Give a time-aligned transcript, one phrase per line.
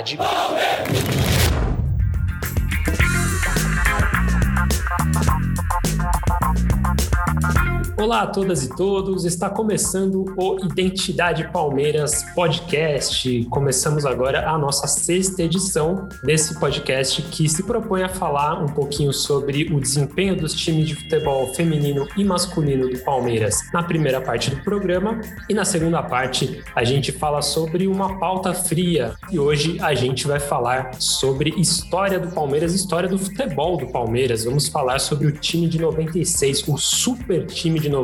[0.00, 0.49] Identidade.
[8.10, 13.44] Olá a todas e todos, está começando o Identidade Palmeiras Podcast.
[13.44, 19.12] Começamos agora a nossa sexta edição desse podcast que se propõe a falar um pouquinho
[19.12, 24.50] sobre o desempenho dos times de futebol feminino e masculino do Palmeiras na primeira parte
[24.50, 29.78] do programa e na segunda parte a gente fala sobre uma pauta fria e hoje
[29.80, 34.44] a gente vai falar sobre história do Palmeiras, história do futebol do Palmeiras.
[34.44, 37.99] Vamos falar sobre o time de 96, o super time de 96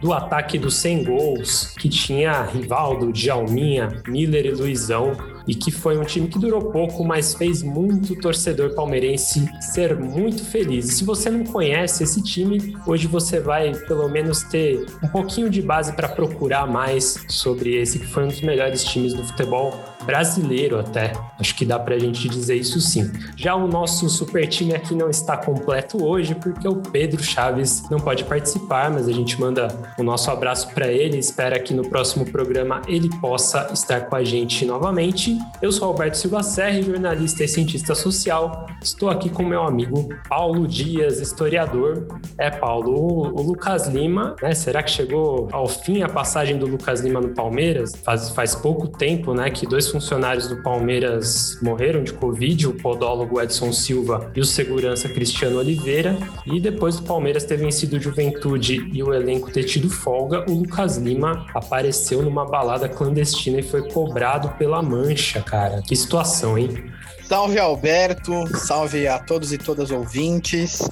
[0.00, 5.12] do ataque dos 100 gols, que tinha Rivaldo, Djalminha, Miller e Luizão,
[5.46, 10.44] e que foi um time que durou pouco, mas fez muito torcedor palmeirense ser muito
[10.44, 10.88] feliz.
[10.88, 15.50] E se você não conhece esse time, hoje você vai pelo menos ter um pouquinho
[15.50, 19.74] de base para procurar mais sobre esse que foi um dos melhores times do futebol
[20.04, 21.12] brasileiro até.
[21.38, 23.10] Acho que dá para a gente dizer isso sim.
[23.36, 27.98] Já o nosso super time aqui não está completo hoje porque o Pedro Chaves não
[27.98, 31.18] pode participar, mas a gente manda o nosso abraço para ele.
[31.18, 35.33] Espera que no próximo programa ele possa estar com a gente novamente.
[35.62, 38.66] Eu sou Alberto Silva Serra, jornalista e cientista social.
[38.82, 42.06] Estou aqui com meu amigo Paulo Dias, historiador.
[42.36, 44.54] É, Paulo, o, Lucas Lima, né?
[44.54, 47.92] Será que chegou ao fim a passagem do Lucas Lima no Palmeiras?
[48.04, 53.40] Faz, faz pouco tempo, né, que dois funcionários do Palmeiras morreram de Covid, o podólogo
[53.40, 56.16] Edson Silva e o segurança Cristiano Oliveira.
[56.46, 60.54] E depois do Palmeiras ter vencido o Juventude e o elenco ter tido folga, o
[60.54, 65.82] Lucas Lima apareceu numa balada clandestina e foi cobrado pela mancha, cara.
[65.82, 66.92] Que situação, hein?
[67.26, 70.82] Salve Alberto, salve a todos e todas ouvintes.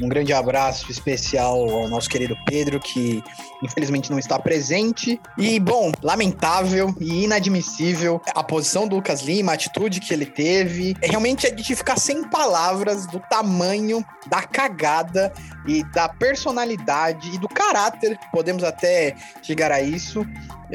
[0.00, 3.22] Um grande abraço especial ao nosso querido Pedro, que
[3.62, 5.20] infelizmente não está presente.
[5.36, 10.94] E, bom, lamentável e inadmissível a posição do Lucas Lima, a atitude que ele teve.
[11.02, 15.32] Realmente é de ficar sem palavras do tamanho da cagada
[15.66, 20.24] e da personalidade e do caráter, podemos até chegar a isso,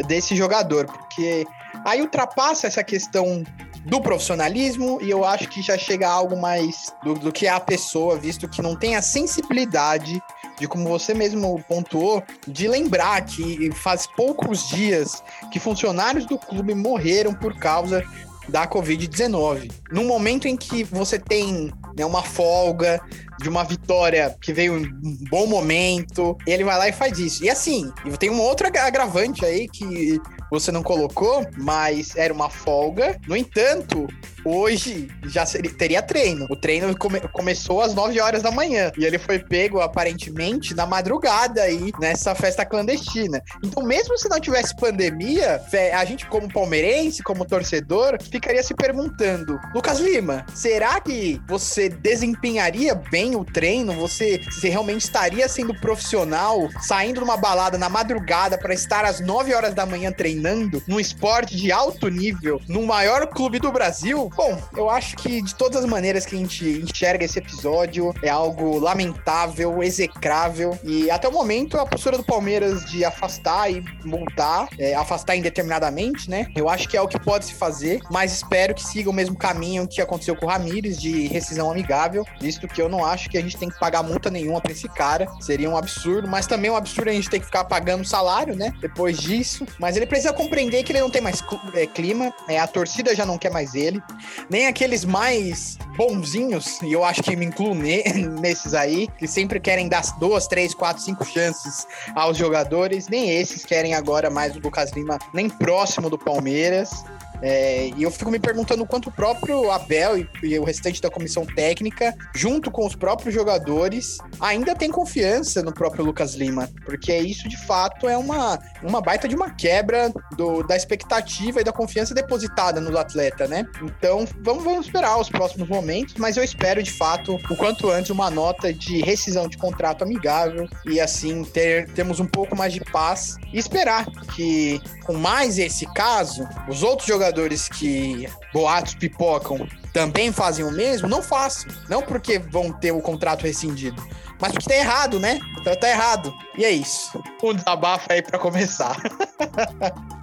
[0.07, 1.45] desse jogador, porque
[1.85, 3.43] aí ultrapassa essa questão
[3.85, 7.59] do profissionalismo e eu acho que já chega a algo mais do, do que a
[7.59, 10.19] pessoa, visto que não tem a sensibilidade
[10.59, 16.73] de como você mesmo pontuou, de lembrar que faz poucos dias que funcionários do clube
[16.73, 18.03] morreram por causa
[18.47, 19.71] da Covid-19.
[19.91, 23.01] No momento em que você tem né, uma folga
[23.39, 27.43] de uma vitória que veio em um bom momento, ele vai lá e faz isso.
[27.43, 30.19] E assim, tem um outro agravante aí que
[30.51, 33.19] você não colocou, mas era uma folga.
[33.27, 34.07] No entanto,
[34.45, 36.45] hoje já seria, teria treino.
[36.49, 40.85] O treino come, começou às 9 horas da manhã e ele foi pego aparentemente na
[40.85, 43.41] madrugada aí nessa festa clandestina.
[43.63, 45.61] Então, mesmo se não tivesse pandemia,
[45.93, 52.95] a gente como palmeirense, como torcedor, ficaria se perguntando: Lucas Lima, será que você desempenharia
[52.95, 53.93] bem o treino?
[53.93, 59.53] Você, você realmente estaria sendo profissional, saindo numa balada na madrugada para estar às 9
[59.53, 64.29] horas da manhã treinando num esporte de alto nível, no maior clube do Brasil?
[64.35, 68.29] Bom, eu acho que de todas as maneiras que a gente enxerga esse episódio é
[68.29, 74.67] algo lamentável, execrável e até o momento a postura do Palmeiras de afastar e multar,
[74.77, 76.47] é, afastar indeterminadamente, né?
[76.53, 79.37] Eu acho que é o que pode se fazer, mas espero que siga o mesmo
[79.37, 83.37] caminho que aconteceu com o Ramires de rescisão amigável, visto que eu não acho que
[83.37, 86.69] a gente tem que pagar multa nenhuma para esse cara, seria um absurdo, mas também
[86.69, 88.73] é um absurdo a gente ter que ficar pagando salário, né?
[88.81, 91.41] Depois disso, mas ele precisa compreender que ele não tem mais
[91.73, 94.03] é, clima, é, a torcida já não quer mais ele
[94.49, 98.03] nem aqueles mais bonzinhos, e eu acho que me incluo ne
[98.41, 103.65] nesses aí, que sempre querem dar duas, três, quatro, cinco chances aos jogadores, nem esses
[103.65, 107.03] querem agora mais o Lucas Lima nem próximo do Palmeiras.
[107.41, 111.09] É, e eu fico me perguntando quanto o próprio Abel e, e, o restante da
[111.09, 117.15] comissão técnica, junto com os próprios jogadores, ainda tem confiança no próprio Lucas Lima, porque
[117.17, 121.71] isso de fato é uma, uma baita de uma quebra do, da expectativa e da
[121.71, 123.65] confiança depositada no atleta, né?
[123.81, 128.09] Então vamos, vamos esperar os próximos momentos, mas eu espero de fato o quanto antes
[128.09, 132.79] uma nota de rescisão de contrato amigável e assim ter temos um pouco mais de
[132.79, 134.05] paz e esperar
[134.35, 140.71] que com mais esse caso, os outros jogadores jogadores que boatos pipocam também fazem o
[140.71, 141.71] mesmo, não façam.
[141.89, 144.01] Não porque vão ter o contrato rescindido,
[144.39, 145.39] mas porque tá errado, né?
[145.59, 146.33] Então tá errado.
[146.57, 147.21] E é isso.
[147.43, 148.97] Um desabafo aí para começar.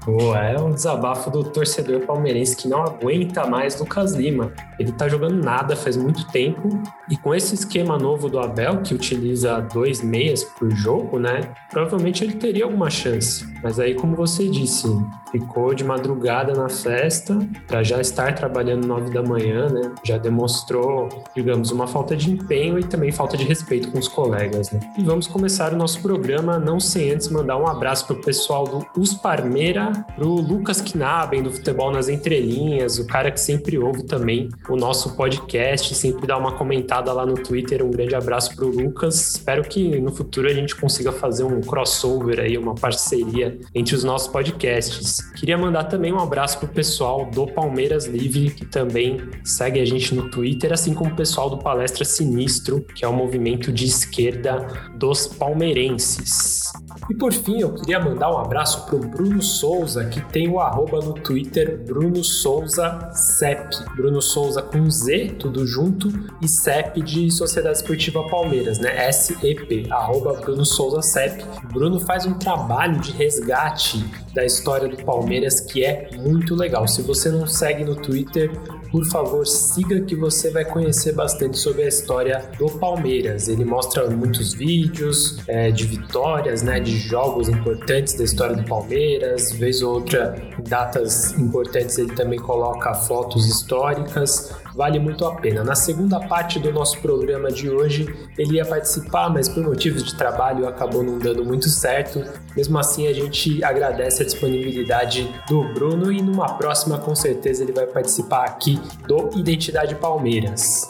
[0.04, 4.52] Pô, é um desabafo do torcedor palmeirense que não aguenta mais Lucas Lima.
[4.78, 8.94] Ele tá jogando nada faz muito tempo e com esse esquema novo do Abel, que
[8.94, 11.52] utiliza dois meias por jogo, né?
[11.70, 13.46] Provavelmente ele teria alguma chance.
[13.62, 14.88] Mas aí, como você disse,
[15.30, 17.38] ficou de madrugada na festa
[17.68, 19.92] para já estar trabalhando nove da manhã, né?
[20.02, 24.70] Já demonstrou, digamos, uma falta de empenho e também falta de respeito com os colegas,
[24.70, 24.81] né?
[24.99, 28.87] E vamos começar o nosso programa não sem antes mandar um abraço pro pessoal do
[29.00, 34.49] Us Parmeira pro Lucas Knaben, do Futebol nas Entrelinhas, o cara que sempre ouve também
[34.69, 37.84] o nosso podcast, sempre dá uma comentada lá no Twitter.
[37.84, 39.37] Um grande abraço pro Lucas.
[39.37, 44.05] Espero que no futuro a gente consiga fazer um crossover aí, uma parceria entre os
[44.05, 45.20] nossos podcasts.
[45.32, 50.14] Queria mandar também um abraço pro pessoal do Palmeiras Livre, que também segue a gente
[50.14, 54.66] no Twitter, assim como o pessoal do Palestra Sinistro, que é o movimento de esquerda
[54.96, 56.72] dos palmeirenses.
[57.10, 61.00] E por fim, eu queria mandar um abraço pro Bruno Souza, que tem o arroba
[61.00, 63.76] no Twitter Bruno Souza CEP.
[63.96, 66.08] Bruno Souza com Z, tudo junto,
[66.40, 69.10] e CEP de Sociedade Esportiva Palmeiras, né?
[69.12, 71.44] SEP, arroba Bruno Souza CEP.
[71.64, 74.04] O Bruno faz um trabalho de resgate
[74.34, 76.86] da história do Palmeiras que é muito legal.
[76.88, 78.50] Se você não segue no Twitter,
[78.92, 83.48] por favor, siga que você vai conhecer bastante sobre a história do Palmeiras.
[83.48, 89.50] Ele mostra muitos vídeos é, de vitórias, né, de jogos importantes da história do Palmeiras,
[89.52, 90.36] vez ou outra,
[90.68, 95.62] datas importantes ele também coloca fotos históricas vale muito a pena.
[95.62, 98.06] Na segunda parte do nosso programa de hoje,
[98.38, 102.24] ele ia participar, mas por motivos de trabalho acabou não dando muito certo.
[102.56, 107.72] Mesmo assim, a gente agradece a disponibilidade do Bruno e numa próxima, com certeza, ele
[107.72, 110.88] vai participar aqui do Identidade Palmeiras.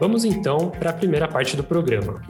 [0.00, 2.22] Vamos então para a primeira parte do programa.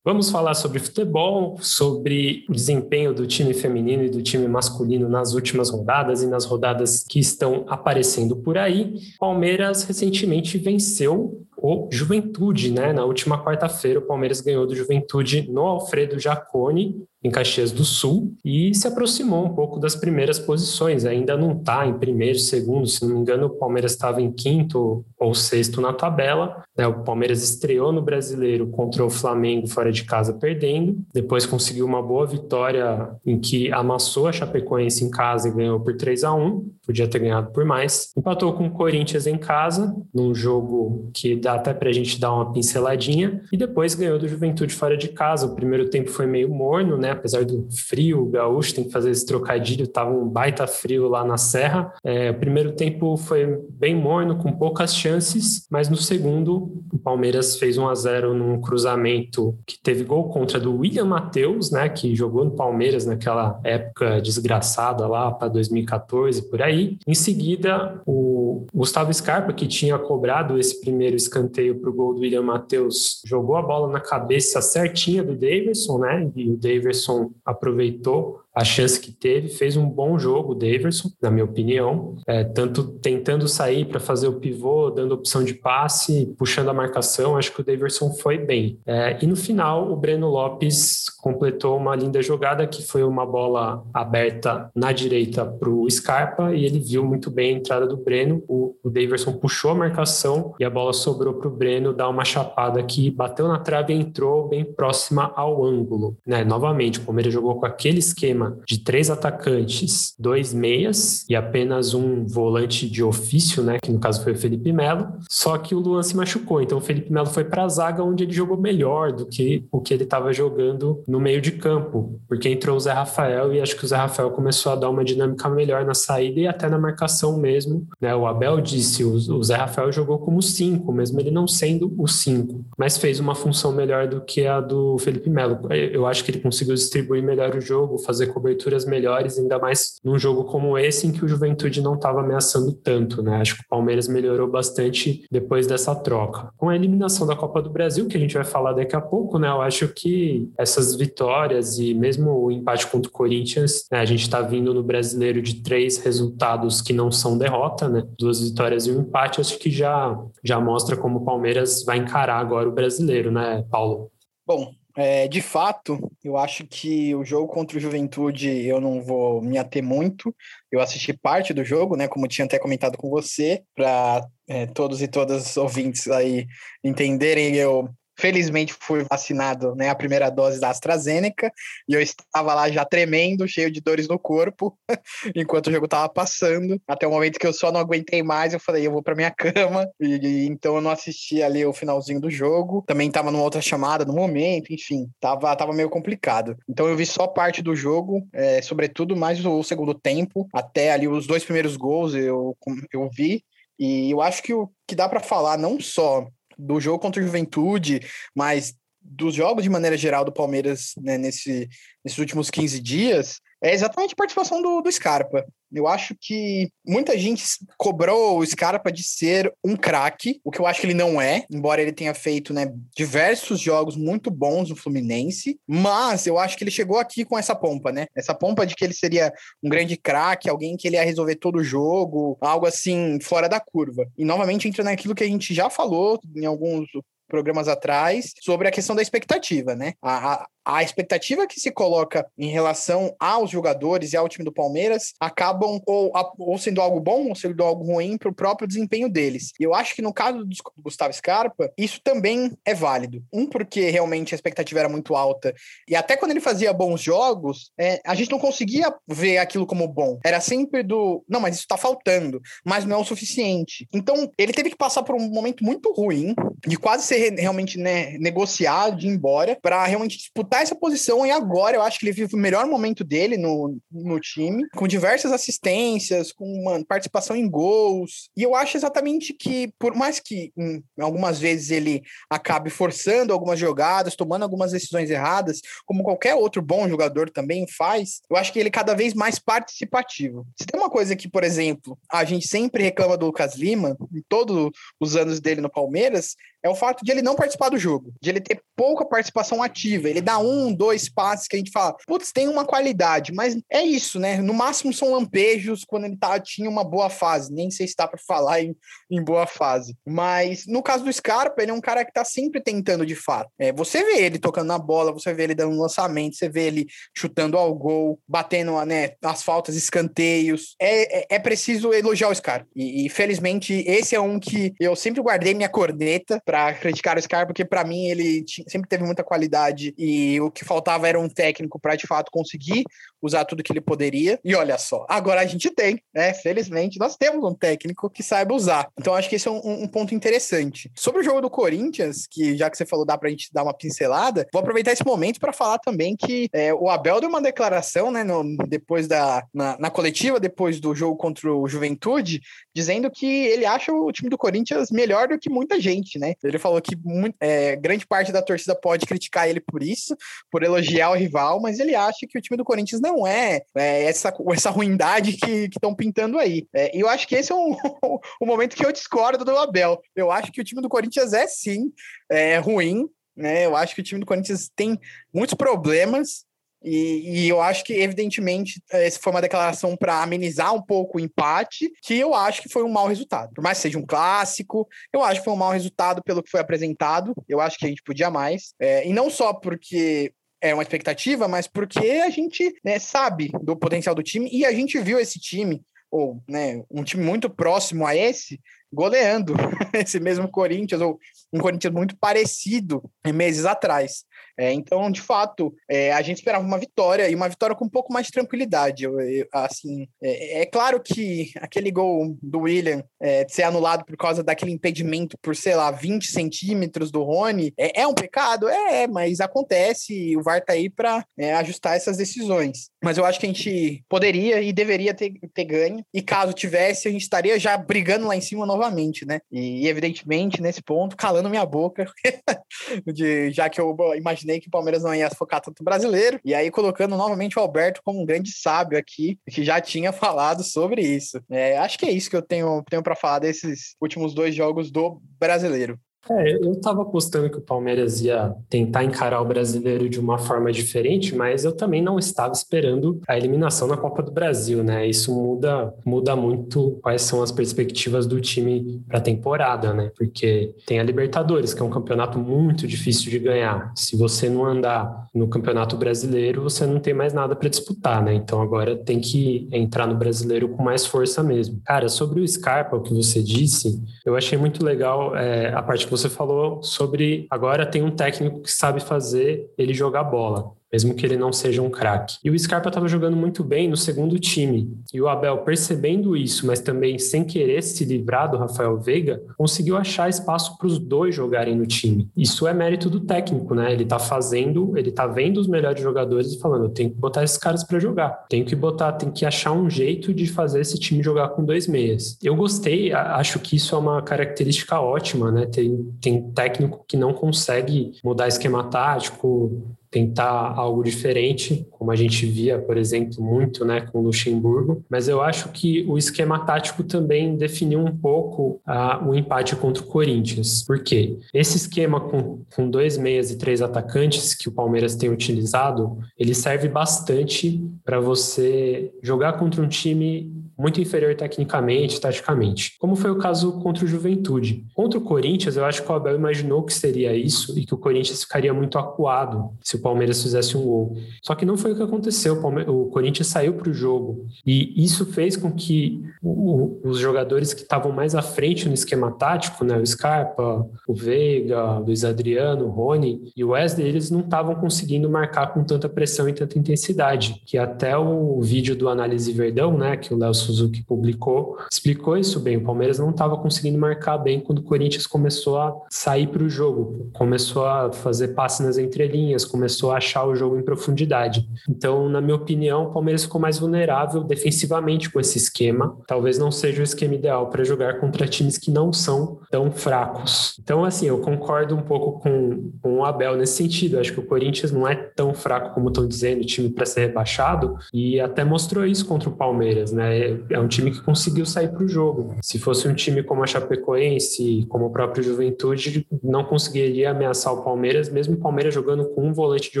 [0.06, 5.32] Vamos falar sobre futebol, sobre o desempenho do time feminino e do time masculino nas
[5.32, 8.96] últimas rodadas e nas rodadas que estão aparecendo por aí.
[9.18, 12.92] Palmeiras recentemente venceu o Juventude, né?
[12.92, 18.34] Na última quarta-feira, o Palmeiras ganhou do Juventude no Alfredo Jaconi em Caxias do Sul
[18.44, 21.06] e se aproximou um pouco das primeiras posições.
[21.06, 25.02] Ainda não está em primeiro, segundo, se não me engano, o Palmeiras estava em quinto
[25.18, 26.62] ou sexto na tabela.
[26.76, 26.86] Né?
[26.86, 32.02] O Palmeiras estreou no Brasileiro contra o Flamengo fora de casa perdendo, depois conseguiu uma
[32.02, 36.74] boa vitória em que amassou a Chapecoense em casa e ganhou por 3 a 1
[36.86, 38.12] podia ter ganhado por mais.
[38.16, 42.32] Empatou com o Corinthians em casa, num jogo que dá até para a gente dar
[42.32, 45.46] uma pinceladinha, e depois ganhou do Juventude fora de casa.
[45.46, 47.13] O primeiro tempo foi meio morno, né?
[47.14, 51.24] Apesar do frio, o gaúcho tem que fazer esse trocadilho, tava um baita frio lá
[51.24, 51.92] na Serra.
[52.04, 57.58] É, o primeiro tempo foi bem morno, com poucas chances, mas no segundo, o Palmeiras
[57.58, 61.88] fez 1 a 0 num cruzamento que teve gol contra do William Matheus, né?
[61.88, 68.00] Que jogou no Palmeiras naquela época desgraçada lá para 2014, por aí aí, em seguida,
[68.06, 73.22] o Gustavo Scarpa, que tinha cobrado esse primeiro escanteio para o gol do William Matheus,
[73.24, 76.30] jogou a bola na cabeça certinha do Davidson, né?
[76.34, 77.03] E o Davidson
[77.44, 82.44] aproveitou a chance que teve, fez um bom jogo o Daverson, na minha opinião, é,
[82.44, 87.52] tanto tentando sair para fazer o pivô, dando opção de passe, puxando a marcação, acho
[87.52, 88.78] que o Daverson foi bem.
[88.86, 93.84] É, e no final, o Breno Lopes completou uma linda jogada que foi uma bola
[93.92, 98.42] aberta na direita para o Scarpa e ele viu muito bem a entrada do Breno.
[98.46, 102.24] O, o Daverson puxou a marcação e a bola sobrou para o Breno dar uma
[102.24, 106.16] chapada que bateu na trave e entrou bem próxima ao ângulo.
[106.26, 106.44] Né?
[106.44, 111.94] Novamente, o Palmeiras jogou com aquele esquema esquema de três atacantes, dois meias e apenas
[111.94, 115.08] um volante de ofício, né, que no caso foi o Felipe Melo.
[115.28, 118.24] Só que o Luan se machucou, então o Felipe Melo foi para a zaga onde
[118.24, 122.48] ele jogou melhor do que o que ele estava jogando no meio de campo, porque
[122.48, 125.48] entrou o Zé Rafael e acho que o Zé Rafael começou a dar uma dinâmica
[125.48, 127.86] melhor na saída e até na marcação mesmo.
[128.00, 128.14] Né?
[128.14, 132.64] O Abel disse, o Zé Rafael jogou como cinco, mesmo ele não sendo o cinco,
[132.76, 135.60] mas fez uma função melhor do que a do Felipe Melo.
[135.70, 140.18] Eu acho que ele conseguiu distribuir melhor o jogo, fazer coberturas melhores, ainda mais num
[140.18, 143.40] jogo como esse em que o Juventude não estava ameaçando tanto, né?
[143.40, 146.50] Acho que o Palmeiras melhorou bastante depois dessa troca.
[146.56, 149.38] Com a eliminação da Copa do Brasil, que a gente vai falar daqui a pouco,
[149.38, 149.48] né?
[149.48, 154.00] Eu acho que essas vitórias e mesmo o empate contra o Corinthians, né?
[154.00, 158.06] a gente está vindo no brasileiro de três resultados que não são derrota, né?
[158.18, 162.38] Duas vitórias e um empate, acho que já, já mostra como o Palmeiras vai encarar
[162.38, 164.10] agora o brasileiro, né, Paulo?
[164.46, 169.42] Bom, É, de fato, eu acho que o jogo contra o Juventude eu não vou
[169.42, 170.34] me ater muito.
[170.70, 172.06] Eu assisti parte do jogo, né?
[172.06, 176.46] Como tinha até comentado com você, para é, todos e todas os ouvintes aí
[176.82, 181.52] entenderem, eu Felizmente fui vacinado, né, a primeira dose da AstraZeneca,
[181.88, 184.78] e eu estava lá já tremendo, cheio de dores no corpo,
[185.34, 188.60] enquanto o jogo estava passando, até o momento que eu só não aguentei mais, eu
[188.60, 192.20] falei, eu vou para minha cama, e, e, então eu não assisti ali o finalzinho
[192.20, 196.56] do jogo, também estava numa outra chamada no momento, enfim, tava, tava meio complicado.
[196.68, 201.08] Então eu vi só parte do jogo, é, sobretudo mais o segundo tempo, até ali
[201.08, 202.56] os dois primeiros gols eu,
[202.92, 203.44] eu vi,
[203.78, 207.24] e eu acho que o que dá para falar não só do jogo contra o
[207.24, 208.00] Juventude,
[208.34, 211.68] mas dos jogos de maneira geral do Palmeiras né, nesse,
[212.02, 215.44] nesses últimos 15 dias, é exatamente a participação do, do Scarpa.
[215.72, 217.42] Eu acho que muita gente
[217.76, 221.44] cobrou o Scarpa de ser um craque, o que eu acho que ele não é,
[221.50, 226.62] embora ele tenha feito né, diversos jogos muito bons no Fluminense, mas eu acho que
[226.62, 228.06] ele chegou aqui com essa pompa, né?
[228.14, 229.32] Essa pompa de que ele seria
[229.62, 233.58] um grande craque, alguém que ele ia resolver todo o jogo, algo assim fora da
[233.58, 234.06] curva.
[234.16, 236.86] E novamente entra naquilo que a gente já falou em alguns
[237.28, 239.94] programas atrás sobre a questão da expectativa, né?
[240.02, 244.52] A, a, a expectativa que se coloca em relação aos jogadores e ao time do
[244.52, 249.08] Palmeiras acabam ou, ou sendo algo bom ou sendo algo ruim para o próprio desempenho
[249.08, 249.52] deles.
[249.60, 253.22] E eu acho que no caso do Gustavo Scarpa, isso também é válido.
[253.32, 255.54] Um, porque realmente a expectativa era muito alta,
[255.88, 259.86] e até quando ele fazia bons jogos, é, a gente não conseguia ver aquilo como
[259.86, 260.18] bom.
[260.24, 263.86] Era sempre do, não, mas isso está faltando, mas não é o suficiente.
[263.92, 266.34] Então, ele teve que passar por um momento muito ruim,
[266.66, 271.30] de quase ser realmente né, negociado, de ir embora, para realmente disputar essa posição e
[271.30, 275.32] agora eu acho que ele vive o melhor momento dele no, no time, com diversas
[275.32, 278.28] assistências, com uma participação em gols.
[278.36, 283.58] E eu acho exatamente que, por mais que em algumas vezes ele acabe forçando algumas
[283.58, 288.58] jogadas, tomando algumas decisões erradas, como qualquer outro bom jogador também faz, eu acho que
[288.58, 290.46] ele é cada vez mais participativo.
[290.58, 294.22] Se tem uma coisa que, por exemplo, a gente sempre reclama do Lucas Lima, em
[294.28, 298.14] todos os anos dele no Palmeiras, é o fato de ele não participar do jogo,
[298.22, 300.08] de ele ter pouca participação ativa.
[300.08, 303.82] Ele dá um, dois passes que a gente fala, putz, tem uma qualidade, mas é
[303.82, 304.38] isso, né?
[304.38, 307.52] No máximo são lampejos quando ele tá, tinha uma boa fase.
[307.52, 308.74] Nem sei se dá para falar em,
[309.10, 309.94] em boa fase.
[310.06, 313.50] Mas no caso do Scarpa, ele é um cara que tá sempre tentando de fato.
[313.58, 316.86] É, você vê ele tocando na bola, você vê ele dando lançamento, você vê ele
[317.14, 320.74] chutando ao gol, batendo né, as faltas, escanteios.
[320.80, 322.66] É, é, é preciso elogiar o Scarpa.
[322.74, 327.20] E, e felizmente esse é um que eu sempre guardei minha corneta para criticar o
[327.20, 331.28] Scar, porque para mim ele sempre teve muita qualidade e o que faltava era um
[331.28, 332.84] técnico para de fato conseguir
[333.24, 334.38] usar tudo que ele poderia.
[334.44, 336.34] E olha só, agora a gente tem, né?
[336.34, 338.88] Felizmente, nós temos um técnico que saiba usar.
[338.98, 340.90] Então acho que esse é um, um ponto interessante.
[340.94, 343.74] Sobre o jogo do Corinthians, que já que você falou, dá pra gente dar uma
[343.74, 348.10] pincelada, vou aproveitar esse momento para falar também que é, o Abel deu uma declaração,
[348.10, 352.40] né, no, depois da na, na coletiva, depois do jogo contra o Juventude,
[352.74, 356.34] dizendo que ele acha o time do Corinthians melhor do que muita gente, né?
[356.42, 360.16] Ele falou que muito, é, grande parte da torcida pode criticar ele por isso,
[360.50, 364.04] por elogiar o rival, mas ele acha que o time do Corinthians não é, é
[364.04, 366.66] essa, essa ruindade que estão pintando aí.
[366.74, 367.76] É, e eu acho que esse é um,
[368.42, 370.00] um momento que eu discordo do Abel.
[370.16, 371.92] Eu acho que o time do Corinthians é sim
[372.30, 373.06] é, ruim,
[373.36, 373.66] né?
[373.66, 374.98] Eu acho que o time do Corinthians tem
[375.32, 376.44] muitos problemas,
[376.84, 381.20] e, e, eu acho que, evidentemente, essa foi uma declaração para amenizar um pouco o
[381.20, 383.50] empate, que eu acho que foi um mau resultado.
[383.54, 386.50] Por mais que seja um clássico, eu acho que foi um mau resultado pelo que
[386.50, 387.32] foi apresentado.
[387.48, 388.74] Eu acho que a gente podia mais.
[388.78, 390.30] É, e não só porque
[390.64, 394.72] é uma expectativa, mas porque a gente né, sabe do potencial do time e a
[394.72, 398.58] gente viu esse time, ou né, um time muito próximo a esse,
[398.90, 399.52] goleando
[399.92, 401.18] esse mesmo Corinthians, ou
[401.52, 404.24] um Corinthians muito parecido meses atrás.
[404.56, 407.88] É, então, de fato, é, a gente esperava uma vitória e uma vitória com um
[407.88, 409.04] pouco mais de tranquilidade.
[409.04, 414.16] Eu, eu, assim, é, é, claro que aquele gol do William é, ser anulado por
[414.16, 418.68] causa daquele impedimento por, sei lá, 20 centímetros do Rony é, é um pecado?
[418.68, 422.90] É, mas acontece e o VAR tá aí para é, ajustar essas decisões.
[423.02, 427.08] Mas eu acho que a gente poderia e deveria ter, ter ganho, e caso tivesse,
[427.08, 429.40] a gente estaria já brigando lá em cima novamente, né?
[429.50, 432.06] E, evidentemente, nesse ponto, calando minha boca,
[433.12, 436.40] de, já que eu imagino imaginei que o Palmeiras não ia focar tanto brasileiro.
[436.44, 440.62] E aí colocando novamente o Alberto como um grande sábio aqui, que já tinha falado
[440.62, 441.40] sobre isso.
[441.48, 444.90] É, acho que é isso que eu tenho, tenho para falar desses últimos dois jogos
[444.90, 445.98] do brasileiro.
[446.30, 450.72] É, eu estava apostando que o Palmeiras ia tentar encarar o brasileiro de uma forma
[450.72, 455.06] diferente, mas eu também não estava esperando a eliminação na Copa do Brasil, né?
[455.06, 460.10] Isso muda, muda muito quais são as perspectivas do time para a temporada, né?
[460.16, 463.92] Porque tem a Libertadores, que é um campeonato muito difícil de ganhar.
[463.94, 468.34] Se você não andar no Campeonato Brasileiro, você não tem mais nada para disputar, né?
[468.34, 471.80] Então agora tem que entrar no brasileiro com mais força mesmo.
[471.84, 476.06] Cara, sobre o Scarpa, o que você disse, eu achei muito legal é, a parte
[476.06, 481.12] que você falou sobre agora tem um técnico que sabe fazer ele jogar bola mesmo
[481.12, 482.36] que ele não seja um craque.
[482.44, 484.96] E o Scarpa estava jogando muito bem no segundo time.
[485.12, 489.96] E o Abel, percebendo isso, mas também sem querer se livrar do Rafael Veiga, conseguiu
[489.96, 492.30] achar espaço para os dois jogarem no time.
[492.36, 493.92] Isso é mérito do técnico, né?
[493.92, 497.42] Ele está fazendo, ele está vendo os melhores jogadores e falando: eu tenho que botar
[497.42, 498.46] esses caras para jogar.
[498.48, 501.88] Tenho que botar, tem que achar um jeito de fazer esse time jogar com dois
[501.88, 502.38] meias.
[502.40, 505.66] Eu gostei, acho que isso é uma característica ótima, né?
[505.66, 509.82] Tem, tem técnico que não consegue mudar esquema tático,
[510.14, 515.04] tentar algo diferente, como a gente via, por exemplo, muito né, com Luxemburgo.
[515.10, 520.04] Mas eu acho que o esquema tático também definiu um pouco uh, o empate contra
[520.04, 520.84] o Corinthians.
[520.84, 521.36] Por quê?
[521.52, 526.54] Esse esquema com, com dois meias e três atacantes que o Palmeiras tem utilizado, ele
[526.54, 533.38] serve bastante para você jogar contra um time muito inferior tecnicamente, taticamente, como foi o
[533.38, 534.84] caso contra o Juventude.
[534.94, 537.98] Contra o Corinthians, eu acho que o Abel imaginou que seria isso e que o
[537.98, 541.16] Corinthians ficaria muito acuado se o Palmeiras fizesse um gol.
[541.42, 542.60] Só que não foi o que aconteceu.
[542.60, 547.72] O, o Corinthians saiu para o jogo e isso fez com que o, os jogadores
[547.72, 552.24] que estavam mais à frente no esquema tático, né, o Scarpa, o Veiga, o Luiz
[552.24, 556.52] Adriano, o Rony e o Wesley, eles não estavam conseguindo marcar com tanta pressão e
[556.52, 561.78] tanta intensidade, que até o vídeo do Análise Verdão, né, que o Léo Suzuki publicou,
[561.90, 562.76] explicou isso bem.
[562.76, 566.68] O Palmeiras não estava conseguindo marcar bem quando o Corinthians começou a sair para o
[566.68, 571.68] jogo, começou a fazer passes nas entrelinhas, começou a achar o jogo em profundidade.
[571.88, 576.16] Então, na minha opinião, o Palmeiras ficou mais vulnerável defensivamente com esse esquema.
[576.26, 580.76] Talvez não seja o esquema ideal para jogar contra times que não são tão fracos.
[580.82, 584.16] Então, assim, eu concordo um pouco com, com o Abel nesse sentido.
[584.16, 587.26] Eu acho que o Corinthians não é tão fraco como estão dizendo, time para ser
[587.26, 590.53] rebaixado, e até mostrou isso contra o Palmeiras, né?
[590.70, 592.56] É um time que conseguiu sair para o jogo.
[592.62, 597.82] Se fosse um time como a Chapecoense, como o próprio Juventude, não conseguiria ameaçar o
[597.82, 600.00] Palmeiras, mesmo o Palmeiras jogando com um volante de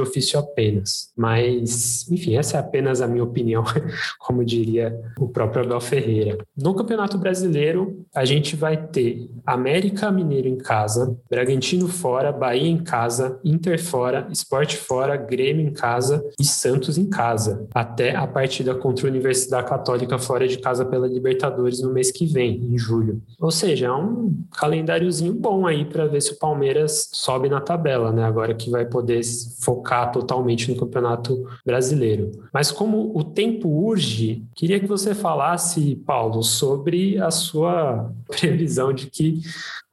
[0.00, 1.12] ofício apenas.
[1.16, 3.64] Mas, enfim, essa é apenas a minha opinião,
[4.18, 6.38] como diria o próprio Abel Ferreira.
[6.56, 12.82] No Campeonato Brasileiro, a gente vai ter América Mineiro em casa, Bragantino fora, Bahia em
[12.82, 18.74] casa, Inter fora, Esporte fora, Grêmio em casa e Santos em casa, até a partida
[18.74, 22.78] contra a Universidade Católica fora fora de casa pela Libertadores no mês que vem, em
[22.78, 23.22] julho.
[23.40, 28.12] Ou seja, é um calendáriozinho bom aí para ver se o Palmeiras sobe na tabela,
[28.12, 28.24] né?
[28.24, 29.22] Agora que vai poder
[29.60, 32.30] focar totalmente no Campeonato Brasileiro.
[32.52, 39.06] Mas como o tempo urge, queria que você falasse, Paulo, sobre a sua previsão de
[39.06, 39.40] que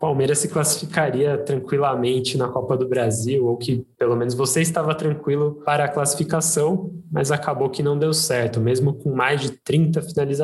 [0.01, 5.61] Palmeiras se classificaria tranquilamente na Copa do Brasil, ou que pelo menos você estava tranquilo
[5.63, 8.59] para a classificação, mas acabou que não deu certo.
[8.59, 10.40] Mesmo com mais de 30 finalizações,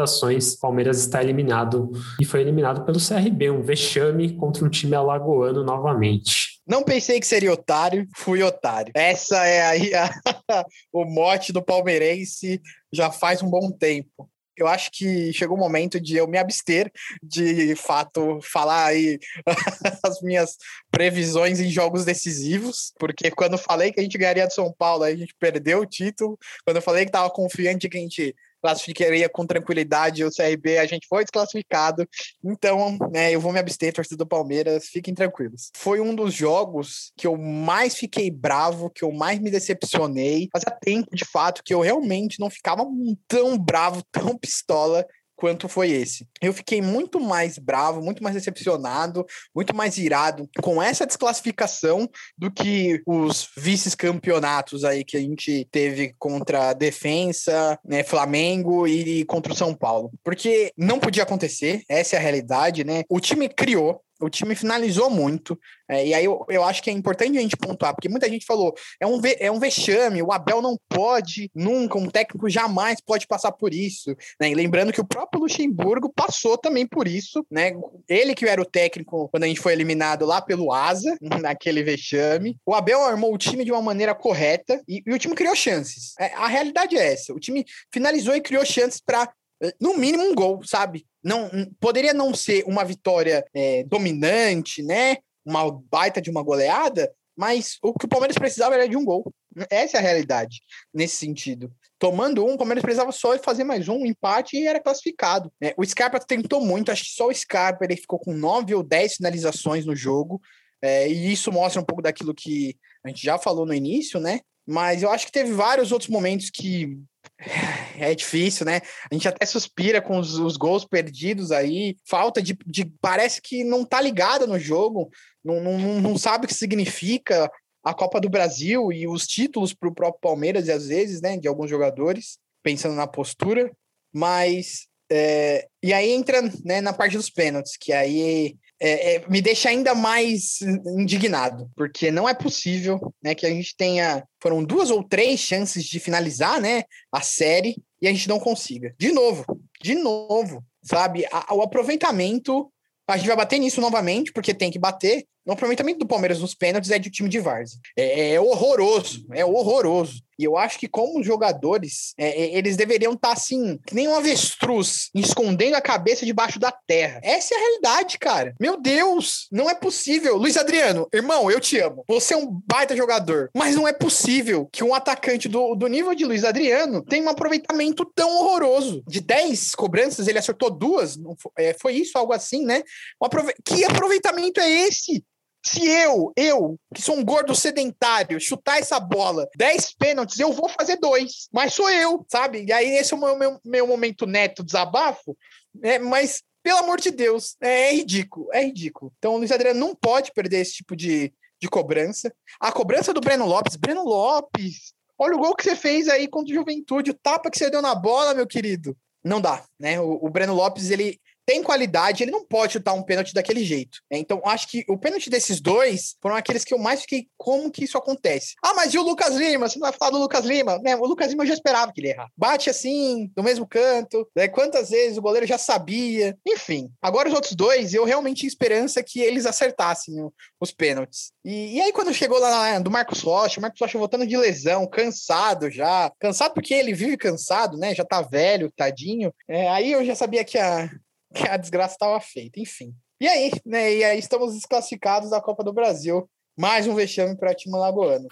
[0.59, 6.59] Palmeiras está eliminado e foi eliminado pelo CRB, um vexame contra um time alagoano novamente.
[6.67, 8.91] Não pensei que seria otário, fui otário.
[8.93, 10.09] Essa é aí a,
[10.91, 15.99] o mote do palmeirense já faz um bom tempo eu acho que chegou o momento
[16.01, 19.19] de eu me abster de fato falar aí
[20.03, 20.57] as minhas
[20.89, 25.15] previsões em jogos decisivos, porque quando falei que a gente ganharia do São Paulo, a
[25.15, 26.37] gente perdeu o título.
[26.65, 28.35] Quando eu falei que estava confiante que a gente
[28.67, 32.05] classificaria com tranquilidade o CRB, a gente foi desclassificado.
[32.43, 35.71] Então, né, eu vou me abster, torcida do Palmeiras, fiquem tranquilos.
[35.73, 40.49] Foi um dos jogos que eu mais fiquei bravo, que eu mais me decepcionei.
[40.51, 42.85] Fazia tempo, de fato, que eu realmente não ficava
[43.27, 45.05] tão bravo, tão pistola
[45.37, 46.27] quanto foi esse.
[46.41, 52.51] Eu fiquei muito mais bravo, muito mais decepcionado, muito mais irado com essa desclassificação do
[52.51, 59.53] que os vice-campeonatos aí que a gente teve contra a Defensa, né, Flamengo e contra
[59.53, 60.11] o São Paulo.
[60.23, 63.03] Porque não podia acontecer, essa é a realidade, né?
[63.07, 65.59] O time criou, o time finalizou muito.
[65.89, 68.45] É, e aí eu, eu acho que é importante a gente pontuar, porque muita gente
[68.45, 72.99] falou: é um, ve, é um vexame, o Abel não pode, nunca, um técnico jamais
[73.01, 74.15] pode passar por isso.
[74.39, 74.49] Né?
[74.49, 77.71] E lembrando que o próprio Luxemburgo passou também por isso, né?
[78.07, 82.57] Ele que era o técnico quando a gente foi eliminado lá pelo Asa, naquele vexame.
[82.65, 86.13] O Abel armou o time de uma maneira correta e, e o time criou chances.
[86.19, 89.31] É, a realidade é essa: o time finalizou e criou chances para
[89.79, 91.05] no mínimo um gol, sabe?
[91.23, 95.17] Não poderia não ser uma vitória é, dominante, né?
[95.47, 99.31] uma baita de uma goleada, mas o que o Palmeiras precisava era de um gol.
[99.69, 100.59] Essa é a realidade
[100.93, 101.71] nesse sentido.
[101.97, 105.51] Tomando um, o Palmeiras precisava só fazer mais um, um empate e era classificado.
[105.61, 108.83] É, o Scarpa tentou muito, acho que só o Scarpa ele ficou com nove ou
[108.83, 110.41] dez finalizações no jogo.
[110.81, 114.41] É, e isso mostra um pouco daquilo que a gente já falou no início, né?
[114.65, 116.99] Mas eu acho que teve vários outros momentos que
[117.99, 118.81] é difícil, né?
[119.09, 123.63] A gente até suspira com os, os gols perdidos aí, falta de, de, Parece que
[123.63, 125.09] não tá ligada no jogo,
[125.43, 127.49] não, não, não sabe o que significa
[127.83, 131.37] a Copa do Brasil e os títulos para o próprio Palmeiras, e às vezes, né,
[131.37, 133.71] de alguns jogadores, pensando na postura.
[134.13, 134.87] Mas.
[135.09, 139.69] É, e aí entra né, na parte dos pênaltis, que aí é, é, me deixa
[139.69, 140.61] ainda mais
[140.97, 144.23] indignado, porque não é possível né, que a gente tenha.
[144.41, 148.93] Foram duas ou três chances de finalizar né, a série e a gente não consiga.
[148.99, 149.45] De novo,
[149.81, 151.25] de novo, sabe?
[151.31, 152.71] A, o aproveitamento.
[153.09, 155.25] A gente vai bater nisso novamente, porque tem que bater.
[155.47, 157.79] O aproveitamento do Palmeiras nos pênaltis é de time de Várzea.
[157.95, 160.21] É, é horroroso, é horroroso.
[160.37, 164.07] E eu acho que, como jogadores, é, é, eles deveriam estar tá, assim, que nem
[164.07, 167.19] um avestruz, escondendo a cabeça debaixo da terra.
[167.23, 168.53] Essa é a realidade, cara.
[168.59, 170.35] Meu Deus, não é possível.
[170.35, 172.03] Luiz Adriano, irmão, eu te amo.
[172.07, 173.49] Você é um baita jogador.
[173.55, 177.29] Mas não é possível que um atacante do, do nível de Luiz Adriano tenha um
[177.29, 179.01] aproveitamento tão horroroso.
[179.07, 181.17] De 10 cobranças, ele acertou duas.
[181.39, 182.83] Foi, é, foi isso, algo assim, né?
[183.19, 183.53] Um aprove...
[183.65, 185.23] Que aproveitamento é esse?
[185.65, 190.69] Se eu, eu, que sou um gordo sedentário, chutar essa bola 10 pênaltis, eu vou
[190.69, 191.49] fazer dois.
[191.51, 192.63] Mas sou eu, sabe?
[192.65, 195.37] E aí esse é o meu, meu, meu momento neto, desabafo.
[195.83, 199.11] É, mas, pelo amor de Deus, é, é ridículo, é ridículo.
[199.17, 202.33] Então o Luiz Adriano não pode perder esse tipo de, de cobrança.
[202.59, 206.51] A cobrança do Breno Lopes, Breno Lopes, olha o gol que você fez aí contra
[206.51, 208.95] o Juventude, o tapa que você deu na bola, meu querido.
[209.23, 209.99] Não dá, né?
[209.99, 214.01] O, o Breno Lopes, ele, tem qualidade, ele não pode chutar um pênalti daquele jeito.
[214.11, 214.17] Né?
[214.17, 217.85] Então, acho que o pênalti desses dois foram aqueles que eu mais fiquei, como que
[217.85, 218.53] isso acontece?
[218.61, 219.69] Ah, mas e o Lucas Lima?
[219.69, 220.77] Você não vai falar do Lucas Lima?
[220.79, 220.97] Né?
[220.97, 222.27] O Lucas Lima eu já esperava que ele errar.
[222.35, 224.49] Bate assim, no mesmo canto, né?
[224.49, 226.37] quantas vezes o goleiro já sabia.
[226.45, 230.15] Enfim, agora os outros dois, eu realmente tinha esperança que eles acertassem
[230.59, 231.31] os pênaltis.
[231.45, 234.85] E, e aí, quando chegou lá do Marcos Rocha, o Marcos Rocha voltando de lesão,
[234.85, 237.95] cansado já, cansado porque ele vive cansado, né?
[237.95, 239.33] Já tá velho, tadinho.
[239.47, 240.89] É, aí eu já sabia que a,
[241.33, 242.93] que a desgraça estava feita, enfim.
[243.19, 243.95] E aí, né?
[243.95, 246.29] E aí estamos desclassificados da Copa do Brasil.
[246.57, 248.27] Mais um vexame para time lagoano.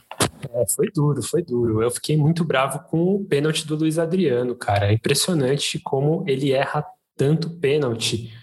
[0.54, 1.82] É, foi duro, foi duro.
[1.82, 4.90] Eu fiquei muito bravo com o pênalti do Luiz Adriano, cara.
[4.90, 8.34] É impressionante como ele erra tanto pênalti.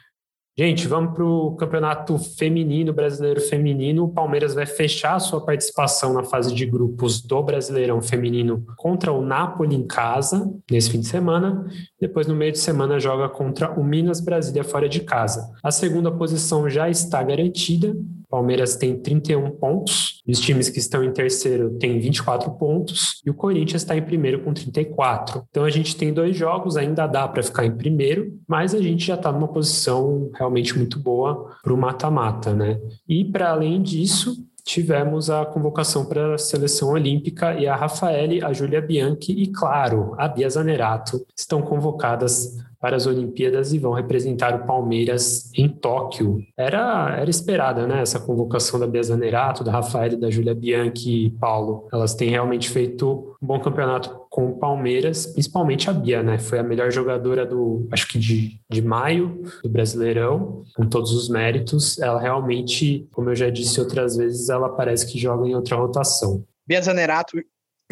[0.55, 4.05] Gente, vamos para o campeonato feminino, brasileiro feminino.
[4.05, 9.11] O Palmeiras vai fechar a sua participação na fase de grupos do Brasileirão Feminino contra
[9.11, 11.67] o Napoli em casa, nesse fim de semana.
[11.99, 15.51] Depois, no meio de semana, joga contra o Minas Brasília fora de casa.
[15.63, 17.97] A segunda posição já está garantida.
[18.33, 23.35] Palmeiras tem 31 pontos, os times que estão em terceiro têm 24 pontos e o
[23.35, 25.45] Corinthians está em primeiro com 34.
[25.51, 29.05] Então a gente tem dois jogos, ainda dá para ficar em primeiro, mas a gente
[29.05, 32.81] já está numa posição realmente muito boa para o mata-mata, né?
[33.07, 38.51] E para além disso, tivemos a convocação para a seleção olímpica e a Rafaele, a
[38.55, 44.57] Júlia Bianchi e, claro, a Bia Zanerato estão convocadas para as Olimpíadas e vão representar
[44.57, 46.45] o Palmeiras em Tóquio.
[46.57, 48.03] Era, era esperada, né?
[48.03, 51.87] Essa convocação da Bia Zanerato, da Rafael, da Júlia Bianchi e Paulo.
[51.93, 56.41] Elas têm realmente feito um bom campeonato com o Palmeiras, principalmente a Bia, né?
[56.41, 61.29] Foi a melhor jogadora do, acho que de, de maio, do Brasileirão, com todos os
[61.29, 62.01] méritos.
[62.01, 66.45] Ela realmente, como eu já disse outras vezes, ela parece que joga em outra rotação.
[66.67, 67.39] Bia Zanerato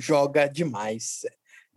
[0.00, 1.20] joga demais.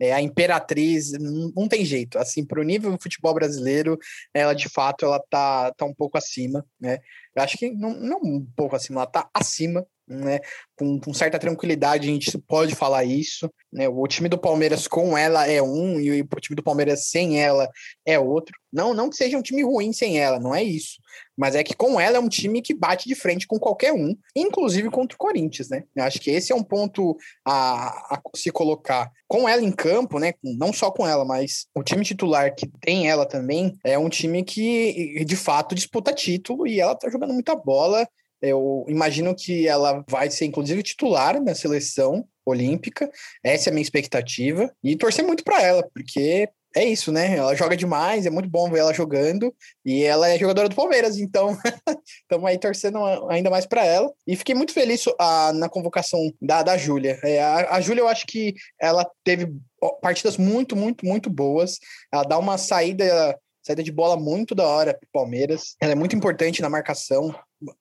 [0.00, 2.18] É, a Imperatriz não, tem jeito.
[2.18, 3.98] Assim, para o nível do futebol brasileiro,
[4.32, 6.98] ela de fato ela tá, tá um pouco acima, né?
[7.34, 10.40] Eu acho que não, não um pouco acima, ela tá acima né?
[10.76, 13.88] Com, com, certa tranquilidade a gente pode falar isso, né?
[13.88, 17.68] O time do Palmeiras com ela é um e o time do Palmeiras sem ela
[18.04, 18.54] é outro.
[18.72, 20.96] Não, não que seja um time ruim sem ela, não é isso.
[21.36, 24.16] Mas é que com ela é um time que bate de frente com qualquer um,
[24.34, 25.84] inclusive contra o Corinthians, né?
[25.94, 29.10] Eu acho que esse é um ponto a, a se colocar.
[29.26, 30.34] Com ela em campo, né?
[30.42, 34.44] Não só com ela, mas o time titular que tem ela também é um time
[34.44, 38.06] que de fato disputa título e ela tá jogando muita bola
[38.42, 43.10] eu imagino que ela vai ser, inclusive, titular na seleção olímpica.
[43.42, 44.70] Essa é a minha expectativa.
[44.82, 47.36] E torcer muito para ela, porque é isso, né?
[47.36, 49.54] Ela joga demais, é muito bom ver ela jogando.
[49.84, 51.56] E ela é jogadora do Palmeiras, então
[52.22, 52.98] estamos aí torcendo
[53.30, 54.12] ainda mais para ela.
[54.26, 57.18] E fiquei muito feliz a, na convocação da, da Júlia.
[57.22, 59.54] É, a, a Júlia, eu acho que ela teve
[60.02, 61.78] partidas muito, muito, muito boas.
[62.12, 65.74] Ela dá uma saída saída de bola muito da hora para Palmeiras.
[65.80, 67.34] Ela é muito importante na marcação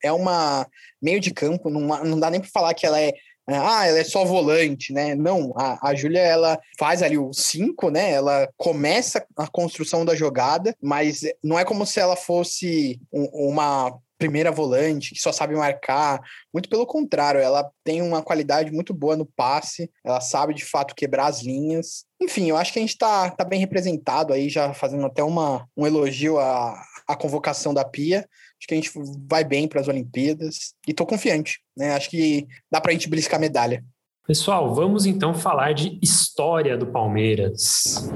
[0.04, 0.67] é uma
[1.02, 3.13] meio de campo, não, não dá nem para falar que ela é
[3.46, 5.15] ah, ela é só volante, né?
[5.15, 8.12] Não, a, a Júlia, ela faz ali o 5, né?
[8.12, 14.00] Ela começa a construção da jogada, mas não é como se ela fosse um, uma
[14.17, 16.22] primeira volante, que só sabe marcar.
[16.54, 20.96] Muito pelo contrário, ela tem uma qualidade muito boa no passe, ela sabe de fato
[20.96, 22.06] quebrar as linhas.
[22.22, 25.67] Enfim, eu acho que a gente está tá bem representado aí, já fazendo até uma,
[25.76, 28.26] um elogio à, à convocação da Pia.
[28.63, 28.91] Acho que a gente
[29.28, 31.93] vai bem para as Olimpíadas e estou confiante, né?
[31.95, 33.84] Acho que dá para a gente beliscar medalha.
[34.26, 38.10] Pessoal, vamos então falar de história do Palmeiras.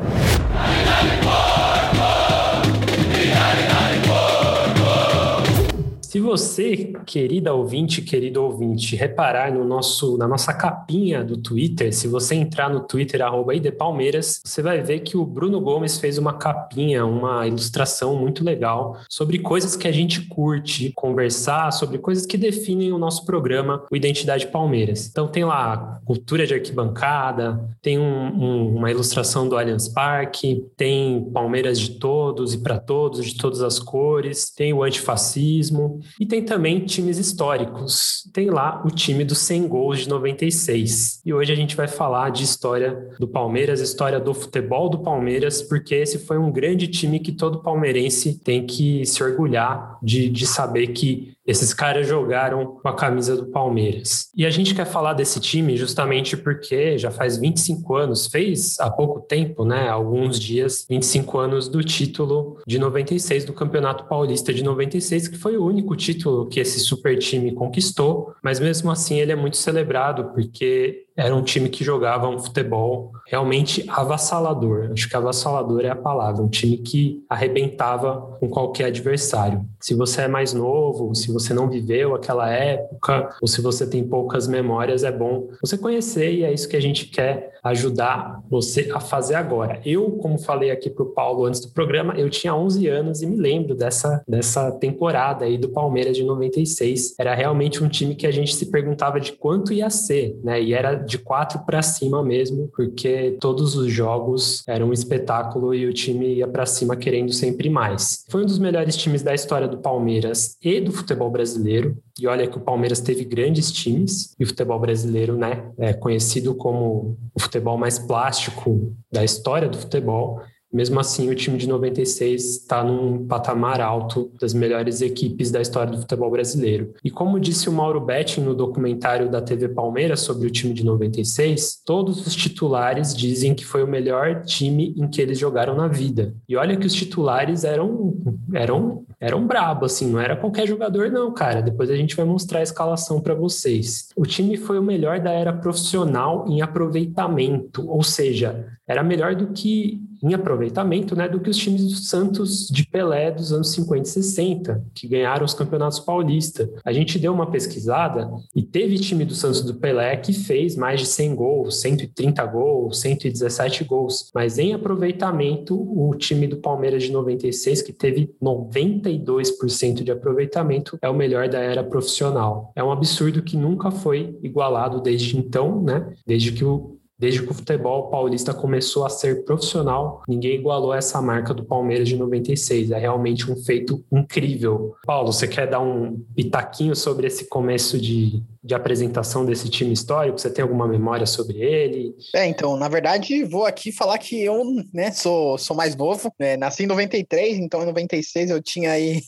[6.07, 12.07] Se você, querida ouvinte, querido ouvinte, reparar no nosso, na nossa capinha do Twitter, se
[12.07, 16.31] você entrar no Twitter, arroba Palmeiras, você vai ver que o Bruno Gomes fez uma
[16.31, 22.37] capinha, uma ilustração muito legal sobre coisas que a gente curte conversar, sobre coisas que
[22.37, 25.09] definem o nosso programa, o Identidade Palmeiras.
[25.09, 31.29] Então tem lá cultura de arquibancada, tem um, um, uma ilustração do Allianz Parque, tem
[31.33, 36.43] Palmeiras de todos e para todos, de todas as cores, tem o antifascismo, e tem
[36.43, 38.29] também times históricos.
[38.33, 41.21] Tem lá o time dos 100 gols de 96.
[41.25, 45.61] E hoje a gente vai falar de história do Palmeiras, história do futebol do Palmeiras,
[45.61, 50.45] porque esse foi um grande time que todo palmeirense tem que se orgulhar de, de
[50.45, 54.29] saber que esses caras jogaram com a camisa do Palmeiras.
[54.35, 58.91] E a gente quer falar desse time justamente porque já faz 25 anos, fez há
[58.91, 64.61] pouco tempo, né, alguns dias, 25 anos do título de 96 do Campeonato Paulista de
[64.61, 69.31] 96, que foi o único título que esse super time conquistou, mas mesmo assim ele
[69.31, 74.91] é muito celebrado porque era um time que jogava um futebol realmente avassalador.
[74.93, 79.65] Acho que avassalador é a palavra, um time que arrebentava com qualquer adversário.
[79.81, 84.03] Se você é mais novo, se você não viveu aquela época, ou se você tem
[84.03, 88.89] poucas memórias, é bom você conhecer e é isso que a gente quer ajudar você
[88.93, 89.81] a fazer agora.
[89.85, 93.27] Eu, como falei aqui para o Paulo antes do programa, eu tinha 11 anos e
[93.27, 97.15] me lembro dessa, dessa temporada aí do Palmeiras de 96.
[97.19, 100.61] Era realmente um time que a gente se perguntava de quanto ia ser, né?
[100.61, 105.85] E era de quatro para cima mesmo, porque todos os jogos eram um espetáculo e
[105.85, 108.25] o time ia para cima querendo sempre mais.
[108.29, 111.97] Foi um dos melhores times da história do Palmeiras e do futebol brasileiro.
[112.19, 116.55] E olha que o Palmeiras teve grandes times e o futebol brasileiro, né, é conhecido
[116.55, 120.41] como o futebol mais plástico da história do futebol.
[120.71, 125.91] Mesmo assim, o time de 96 está num patamar alto das melhores equipes da história
[125.91, 126.93] do futebol brasileiro.
[127.03, 130.83] E como disse o Mauro Betti no documentário da TV Palmeiras sobre o time de
[130.83, 135.87] 96, todos os titulares dizem que foi o melhor time em que eles jogaram na
[135.87, 136.35] vida.
[136.47, 138.15] E olha que os titulares eram
[138.53, 141.61] eram eram brabo assim, não era qualquer jogador não, cara.
[141.61, 144.09] Depois a gente vai mostrar a escalação para vocês.
[144.15, 149.47] O time foi o melhor da era profissional em aproveitamento, ou seja, era melhor do
[149.47, 154.01] que em aproveitamento, né, do que os times do Santos de Pelé dos anos 50
[154.01, 156.69] e 60, que ganharam os campeonatos paulistas.
[156.83, 161.01] A gente deu uma pesquisada e teve time do Santos do Pelé que fez mais
[161.01, 167.11] de 100 gols, 130 gols, 117 gols, mas em aproveitamento, o time do Palmeiras de
[167.11, 172.71] 96, que teve 92% de aproveitamento, é o melhor da era profissional.
[172.75, 176.13] É um absurdo que nunca foi igualado desde então, né?
[176.25, 181.19] Desde que o Desde que o futebol paulista começou a ser profissional, ninguém igualou essa
[181.19, 182.91] marca do Palmeiras de 96.
[182.91, 184.95] É realmente um feito incrível.
[185.03, 190.37] Paulo, você quer dar um pitaquinho sobre esse começo de, de apresentação desse time histórico?
[190.37, 192.15] Você tem alguma memória sobre ele?
[192.35, 196.31] É, então, na verdade, vou aqui falar que eu né, sou, sou mais novo.
[196.39, 196.55] Né?
[196.55, 199.21] Nasci em 93, então em 96 eu tinha aí.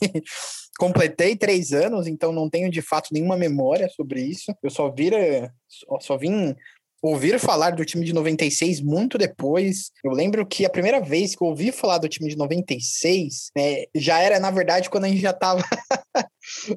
[0.78, 4.50] completei três anos, então não tenho de fato nenhuma memória sobre isso.
[4.62, 6.56] Eu só vira, só, só vim
[7.02, 9.90] ouvir falar do time de 96 muito depois.
[10.04, 13.84] Eu lembro que a primeira vez que eu ouvi falar do time de 96 né,
[13.94, 15.62] já era, na verdade, quando a gente já estava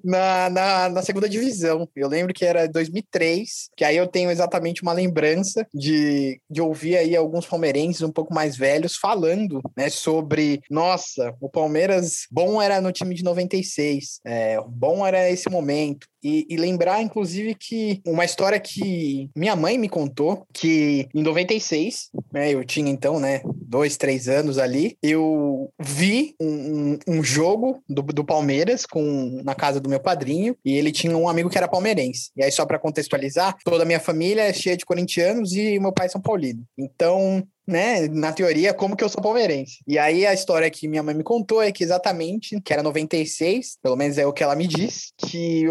[0.04, 1.88] na, na, na, segunda divisão.
[1.96, 6.98] Eu lembro que era 2003, que aí eu tenho exatamente uma lembrança de, de ouvir
[6.98, 12.82] aí alguns palmeirenses um pouco mais velhos falando né, sobre, nossa, o Palmeiras bom era
[12.82, 16.08] no time de 96, é, bom era esse momento.
[16.24, 22.10] E, e, lembrar, inclusive, que uma história que minha mãe me contou, que em 96,
[22.32, 27.84] né, eu tinha então, né, dois, três anos ali, eu vi um, um, um jogo
[27.90, 31.58] do, do Palmeiras com, na casa do meu padrinho, e ele tinha um amigo que
[31.58, 32.32] era palmeirense.
[32.36, 35.92] E aí, só para contextualizar, toda a minha família é cheia de corintianos e meu
[35.92, 36.64] pai é São Paulino.
[36.78, 39.80] Então, né, na teoria, como que eu sou palmeirense.
[39.88, 43.78] E aí a história que minha mãe me contou é que exatamente, que era 96,
[43.82, 45.66] pelo menos é o que ela me disse, que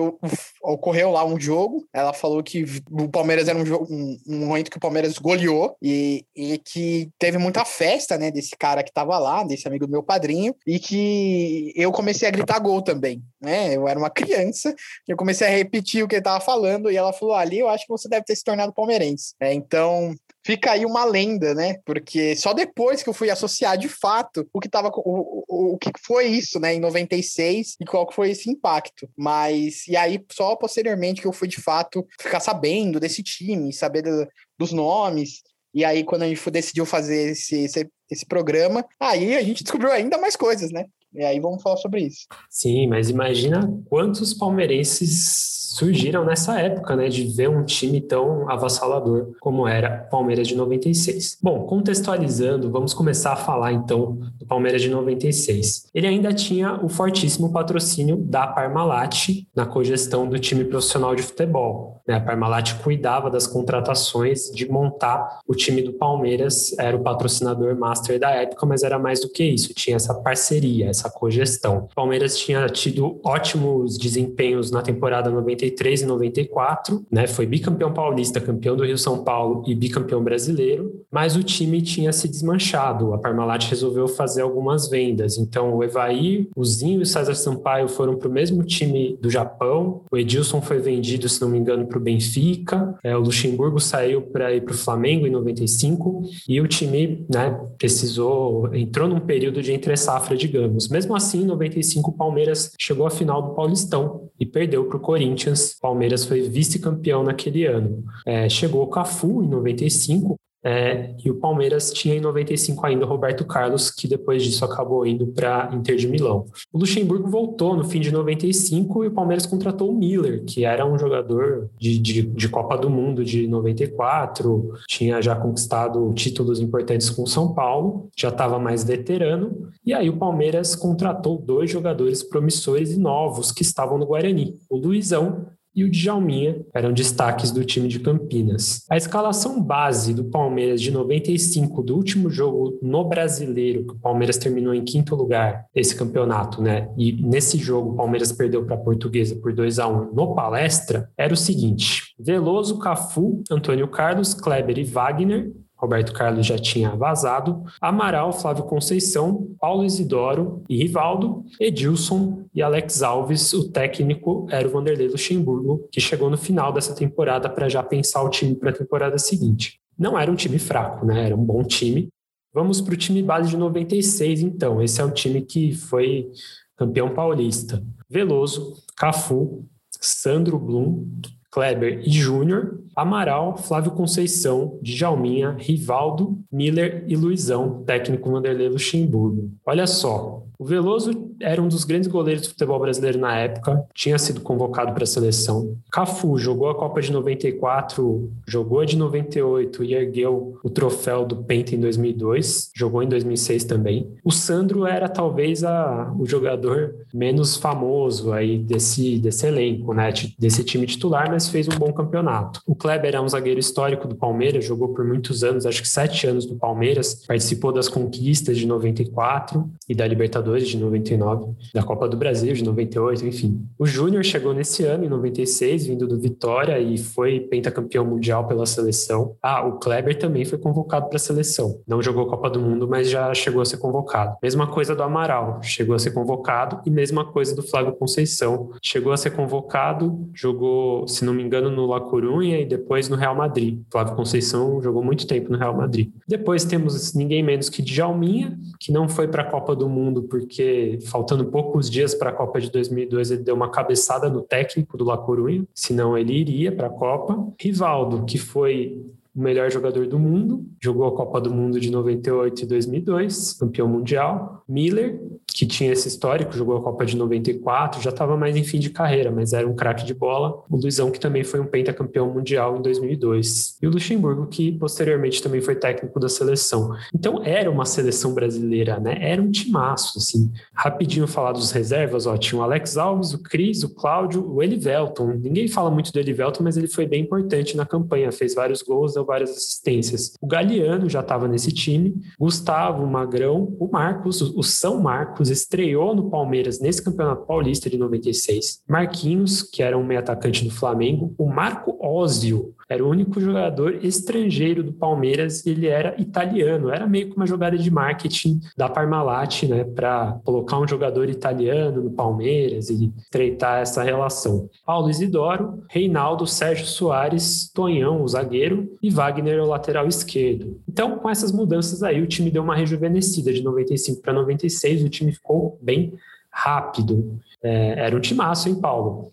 [0.63, 4.71] ocorreu lá um jogo, ela falou que o Palmeiras era um jogo, um, um momento
[4.71, 9.19] que o Palmeiras goleou e, e que teve muita festa, né, desse cara que tava
[9.19, 13.77] lá, desse amigo do meu padrinho, e que eu comecei a gritar gol também, né,
[13.77, 14.75] eu era uma criança,
[15.07, 17.85] eu comecei a repetir o que ele tava falando e ela falou, ali eu acho
[17.85, 19.35] que você deve ter se tornado palmeirense.
[19.41, 21.79] É, então, fica aí uma lenda, né?
[21.85, 25.79] Porque só depois que eu fui associar de fato o que tava o, o, o
[25.79, 29.09] que foi isso, né, em 96 e qual que foi esse impacto.
[29.17, 34.03] Mas e aí só posteriormente que eu fui de fato ficar sabendo desse time, saber
[34.03, 34.27] do,
[34.59, 35.43] dos nomes.
[35.75, 39.91] E aí, quando a gente decidiu fazer esse, esse, esse programa, aí a gente descobriu
[39.91, 40.85] ainda mais coisas, né?
[41.15, 42.27] E aí vamos falar sobre isso.
[42.49, 49.33] Sim, mas imagina quantos palmeirenses surgiram nessa época, né, de ver um time tão avassalador
[49.41, 51.39] como era o Palmeiras de 96.
[51.43, 55.87] Bom, contextualizando, vamos começar a falar então do Palmeiras de 96.
[55.95, 62.03] Ele ainda tinha o fortíssimo patrocínio da Parmalat na cogestão do time profissional de futebol.
[62.07, 62.17] Né?
[62.17, 68.19] A Parmalat cuidava das contratações, de montar o time do Palmeiras, era o patrocinador master
[68.19, 71.89] da época, mas era mais do que isso, tinha essa parceria, essa cogestão.
[71.91, 77.27] O Palmeiras tinha tido ótimos desempenhos na temporada 96 93 e 94, né?
[77.27, 82.13] Foi bicampeão paulista, campeão do Rio São Paulo e bicampeão brasileiro, mas o time tinha
[82.13, 83.13] se desmanchado.
[83.15, 85.39] A Parmalat resolveu fazer algumas vendas.
[85.39, 89.31] Então, o Evaí, o Zinho e o César Sampaio foram para o mesmo time do
[89.31, 90.03] Japão.
[90.11, 92.95] O Edilson foi vendido, se não me engano, para o Benfica.
[93.03, 97.59] É, o Luxemburgo saiu para ir para o Flamengo em 95 e o time, né,
[97.79, 100.89] precisou, entrou num período de entre safra, digamos.
[100.93, 105.01] Mesmo assim, em 95 o Palmeiras chegou à final do Paulistão e perdeu para o
[105.01, 108.05] Corinthians Corinthians, Palmeiras foi vice-campeão naquele ano.
[108.27, 113.09] É, chegou o Cafu em 95, é, e o Palmeiras tinha em 95 ainda o
[113.09, 116.47] Roberto Carlos, que depois disso acabou indo para Inter de Milão.
[116.73, 120.87] O Luxemburgo voltou no fim de 95 e o Palmeiras contratou o Miller, que era
[120.87, 127.11] um jogador de, de, de Copa do Mundo de 94, tinha já conquistado títulos importantes
[127.11, 129.69] com o São Paulo, já estava mais veterano.
[129.85, 134.77] E aí o Palmeiras contratou dois jogadores promissores e novos que estavam no Guarani: o
[134.77, 138.85] Luizão e o Djalminha eram destaques do time de Campinas.
[138.91, 144.39] A escalação base do Palmeiras de 95 do último jogo no Brasileiro, que o Palmeiras
[144.39, 146.89] terminou em quinto lugar esse campeonato, né?
[146.97, 151.11] E nesse jogo o Palmeiras perdeu para a Portuguesa por 2 a 1 no Palestra,
[151.17, 155.53] era o seguinte: Veloso, Cafu, Antônio Carlos, Kleber e Wagner,
[155.83, 163.03] Roberto Carlos já tinha vazado, Amaral, Flávio Conceição, Paulo Isidoro e Rivaldo, Edilson e Alex
[163.03, 163.53] Alves.
[163.53, 168.23] O técnico era o Vanderlei Luxemburgo, que chegou no final dessa temporada para já pensar
[168.23, 169.81] o time para a temporada seguinte.
[169.99, 171.27] Não era um time fraco, né?
[171.27, 172.09] Era um bom time.
[172.55, 174.81] Vamos para o time base de 96, então.
[174.81, 176.31] Esse é o time que foi
[176.77, 177.83] campeão paulista.
[178.09, 181.09] Veloso, Cafu, Sandro Blum,
[181.53, 189.53] Kleber e Júnior, Amaral, Flávio Conceição, Djalminha, Rivaldo, Miller e Luizão, técnico Vanderlei Luxemburgo.
[189.67, 194.17] Olha só, o Veloso era um dos grandes goleiros do futebol brasileiro na época, tinha
[194.17, 195.77] sido convocado para a seleção.
[195.91, 201.35] Cafu jogou a Copa de 94, jogou a de 98 e ergueu o troféu do
[201.35, 204.09] Penta em 2002, jogou em 2006 também.
[204.25, 210.63] O Sandro era talvez a, o jogador menos famoso aí desse, desse elenco, né, desse
[210.63, 212.61] time titular, mas fez um bom campeonato.
[212.65, 216.25] O Kleber é um zagueiro histórico do Palmeiras, jogou por muitos anos, acho que sete
[216.25, 221.83] anos do Palmeiras, participou das conquistas de 94 e da Libertadores Libertadores de 99, da
[221.83, 223.67] Copa do Brasil de 98, enfim.
[223.79, 228.67] O Júnior chegou nesse ano, em 96, vindo do Vitória e foi pentacampeão mundial pela
[228.67, 229.35] seleção.
[229.43, 231.81] Ah, o Kleber também foi convocado para a seleção.
[231.87, 234.37] Não jogou Copa do Mundo, mas já chegou a ser convocado.
[234.43, 238.71] Mesma coisa do Amaral, chegou a ser convocado e mesma coisa do Flávio Conceição.
[238.83, 243.17] Chegou a ser convocado, jogou, se não me engano, no La Corunha e depois no
[243.17, 243.81] Real Madrid.
[243.91, 246.11] Flávio Conceição jogou muito tempo no Real Madrid.
[246.27, 250.99] Depois temos ninguém menos que Djalminha, que não foi para a Copa do Mundo porque
[251.11, 255.05] faltando poucos dias para a Copa de 2002 ele deu uma cabeçada no técnico do
[255.05, 257.53] La Coruña, senão ele iria para a Copa.
[257.61, 262.63] Rivaldo, que foi o melhor jogador do mundo, jogou a Copa do Mundo de 98
[262.63, 264.63] e 2002, campeão mundial.
[264.69, 268.79] Miller, que tinha esse histórico, jogou a Copa de 94, já estava mais em fim
[268.79, 270.63] de carreira, mas era um craque de bola.
[270.69, 273.79] O Luizão, que também foi um pentacampeão mundial em 2002.
[273.81, 276.95] E o Luxemburgo, que posteriormente também foi técnico da seleção.
[277.15, 279.17] Então era uma seleção brasileira, né?
[279.21, 280.51] Era um timaço, assim.
[280.75, 285.39] Rapidinho falar dos reservas, ó, tinha o Alex Alves, o Cris, o Cláudio, o Elivelton.
[285.43, 289.17] Ninguém fala muito do Elivelton, mas ele foi bem importante na campanha, fez vários gols,
[289.23, 290.35] deu várias assistências.
[290.41, 296.29] O Galeano já estava nesse time, Gustavo, Magrão, o Marcos, o São Marcos estreou no
[296.29, 298.83] Palmeiras nesse Campeonato Paulista de 96.
[298.89, 304.05] Marquinhos, que era um meio atacante do Flamengo, o Marco Ósio, era o único jogador
[304.05, 306.91] estrangeiro do Palmeiras e ele era italiano.
[306.91, 312.03] Era meio que uma jogada de marketing da Parmalat, né, para colocar um jogador italiano
[312.03, 314.69] no Palmeiras e estreitar essa relação.
[314.85, 320.81] Paulo Isidoro, Reinaldo, Sérgio Soares, Tonhão, o zagueiro, e Wagner, o lateral esquerdo.
[320.89, 325.09] Então, com essas mudanças aí, o time deu uma rejuvenescida de 95 para 96, o
[325.09, 326.13] time ficou bem
[326.51, 327.39] rápido.
[327.63, 329.33] É, era um timaço, hein, Paulo?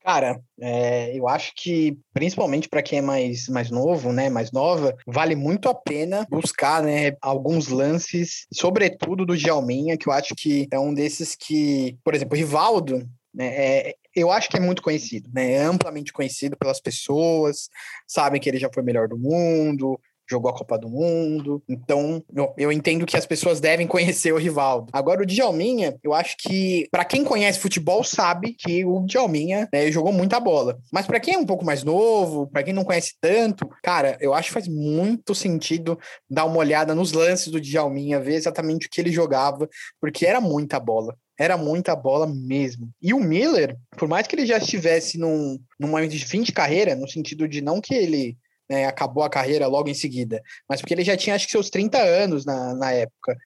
[0.00, 4.96] Cara, é, eu acho que, principalmente para quem é mais, mais novo, né, mais nova,
[5.06, 10.66] vale muito a pena buscar né, alguns lances, sobretudo do Djalminha, que eu acho que
[10.70, 15.28] é um desses que, por exemplo, Rivaldo, né, é, eu acho que é muito conhecido,
[15.32, 17.68] né, é amplamente conhecido pelas pessoas,
[18.06, 21.62] sabem que ele já foi melhor do mundo, jogou a Copa do Mundo.
[21.68, 24.88] Então, eu, eu, entendo que as pessoas devem conhecer o Rivaldo.
[24.92, 29.90] Agora, o Djalminha, eu acho que, para quem conhece futebol, sabe que o Djalminha né,
[29.90, 30.78] jogou muita bola.
[30.92, 34.34] Mas para quem é um pouco mais novo, para quem não conhece tanto, cara, eu
[34.34, 35.98] acho que faz muito sentido
[36.28, 39.68] dar uma olhada nos lances do Djalminha, ver exatamente o que ele jogava,
[40.00, 42.90] porque era muita bola era muita bola mesmo.
[43.00, 46.50] E o Miller, por mais que ele já estivesse num, num momento de fim de
[46.50, 48.36] carreira, no sentido de não que ele
[48.68, 51.70] né, acabou a carreira logo em seguida, mas porque ele já tinha acho que seus
[51.70, 53.36] 30 anos na, na época.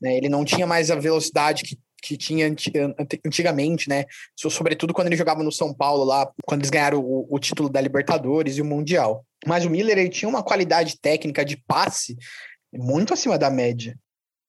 [0.00, 2.46] Né, ele não tinha mais a velocidade que, que tinha
[3.26, 4.04] antigamente, né?
[4.36, 7.80] Sobretudo quando ele jogava no São Paulo lá, quando eles ganharam o, o título da
[7.80, 9.24] Libertadores e o Mundial.
[9.44, 12.16] Mas o Miller ele tinha uma qualidade técnica de passe
[12.72, 13.98] muito acima da média.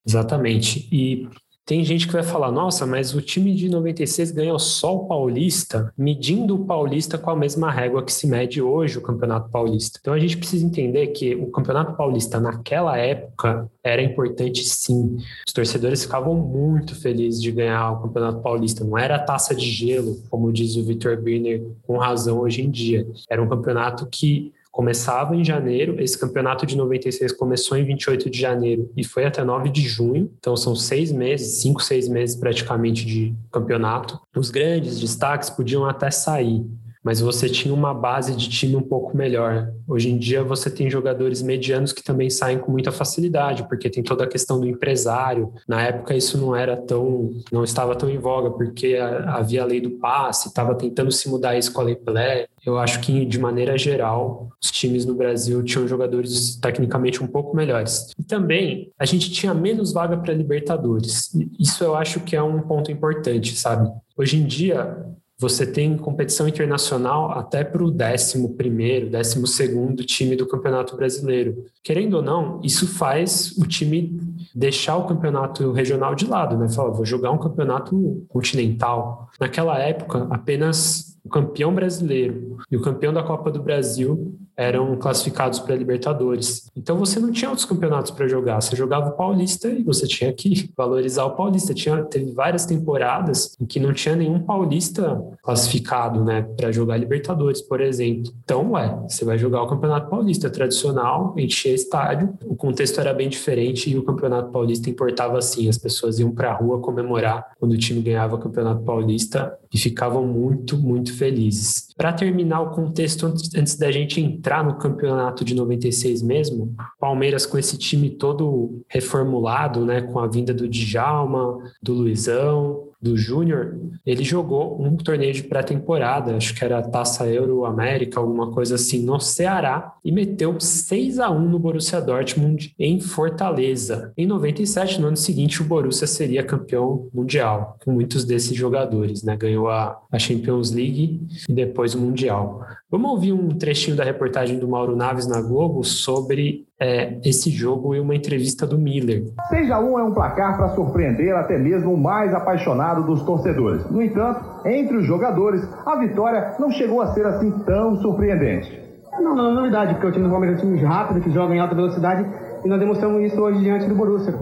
[0.08, 0.88] Exatamente.
[0.92, 1.28] E
[1.70, 5.94] tem gente que vai falar, nossa, mas o time de 96 ganhou só o Paulista,
[5.96, 10.00] medindo o Paulista com a mesma régua que se mede hoje o Campeonato Paulista.
[10.02, 15.18] Então a gente precisa entender que o Campeonato Paulista naquela época era importante sim.
[15.46, 18.84] Os torcedores ficavam muito felizes de ganhar o Campeonato Paulista.
[18.84, 23.06] Não era taça de gelo, como diz o Vitor Birner com razão hoje em dia.
[23.30, 28.40] Era um campeonato que começava em janeiro, esse campeonato de 96 começou em 28 de
[28.40, 33.06] janeiro e foi até 9 de junho, então são seis meses, cinco, seis meses praticamente
[33.06, 34.20] de campeonato.
[34.36, 36.66] Os grandes destaques podiam até sair,
[37.04, 39.72] mas você tinha uma base de time um pouco melhor.
[39.88, 44.04] Hoje em dia você tem jogadores medianos que também saem com muita facilidade, porque tem
[44.04, 45.54] toda a questão do empresário.
[45.68, 49.80] Na época isso não era tão, não estava tão em voga, porque havia a lei
[49.80, 52.48] do passe, estava tentando se mudar isso com a lei Pelé.
[52.66, 57.56] Eu acho que de maneira geral os times no Brasil tinham jogadores tecnicamente um pouco
[57.56, 58.12] melhores.
[58.20, 61.32] E também a gente tinha menos vaga para Libertadores.
[61.58, 63.90] Isso eu acho que é um ponto importante, sabe?
[64.18, 64.98] Hoje em dia
[65.40, 71.64] você tem competição internacional até para o 11, 12 time do Campeonato Brasileiro.
[71.82, 74.20] Querendo ou não, isso faz o time
[74.54, 76.68] deixar o campeonato regional de lado, né?
[76.68, 79.29] Fala, vou jogar um campeonato continental.
[79.40, 85.58] Naquela época, apenas o campeão brasileiro e o campeão da Copa do Brasil eram classificados
[85.60, 86.70] para Libertadores.
[86.76, 90.34] Então você não tinha outros campeonatos para jogar, você jogava o Paulista e você tinha
[90.34, 91.74] que valorizar o Paulista.
[91.74, 97.62] Tinha, teve várias temporadas em que não tinha nenhum paulista classificado, né, para jogar Libertadores,
[97.62, 98.34] por exemplo.
[98.44, 102.34] Então, ué, você vai jogar o Campeonato Paulista tradicional, encher estádio.
[102.44, 106.52] O contexto era bem diferente e o Campeonato Paulista importava assim, as pessoas iam para
[106.52, 109.29] a rua comemorar quando o time ganhava o Campeonato Paulista
[109.74, 111.94] e ficavam muito, muito felizes.
[111.96, 117.46] Para terminar o contexto antes, da gente entrar entrar no campeonato de 96 mesmo, Palmeiras
[117.46, 123.78] com esse time todo reformulado, né, com a vinda do Djalma, do Luizão, do Júnior,
[124.06, 129.04] ele jogou um torneio de pré-temporada, acho que era Taça Euro América, alguma coisa assim,
[129.04, 134.12] no Ceará, e meteu 6 a 1 no Borussia Dortmund em Fortaleza.
[134.18, 139.38] Em 97, no ano seguinte, o Borussia seria campeão mundial, com muitos desses jogadores, né?
[139.38, 142.66] Ganhou a, a Champions League e depois o Mundial.
[142.92, 147.94] Vamos ouvir um trechinho da reportagem do Mauro Naves na Globo sobre é, esse jogo
[147.94, 149.26] e uma entrevista do Miller.
[149.48, 153.88] 6 a 1 é um placar para surpreender até mesmo o mais apaixonado dos torcedores.
[153.92, 158.82] No entanto, entre os jogadores, a vitória não chegou a ser assim tão surpreendente.
[159.20, 161.54] Não, não é novidade, porque o time do Palmeiras é um time rápido, que joga
[161.54, 162.26] em alta velocidade,
[162.66, 164.34] e nós demonstramos isso hoje diante do Borussia.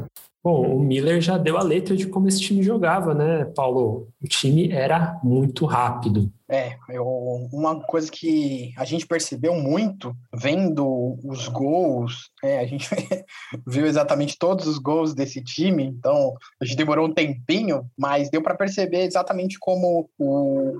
[0.47, 4.07] Bom, o Miller já deu a letra de como esse time jogava, né, Paulo?
[4.21, 6.31] O time era muito rápido.
[6.49, 7.05] É, eu,
[7.51, 12.87] uma coisa que a gente percebeu muito vendo os gols, é, a gente
[13.67, 18.41] viu exatamente todos os gols desse time, então a gente demorou um tempinho, mas deu
[18.41, 20.77] para perceber exatamente como o,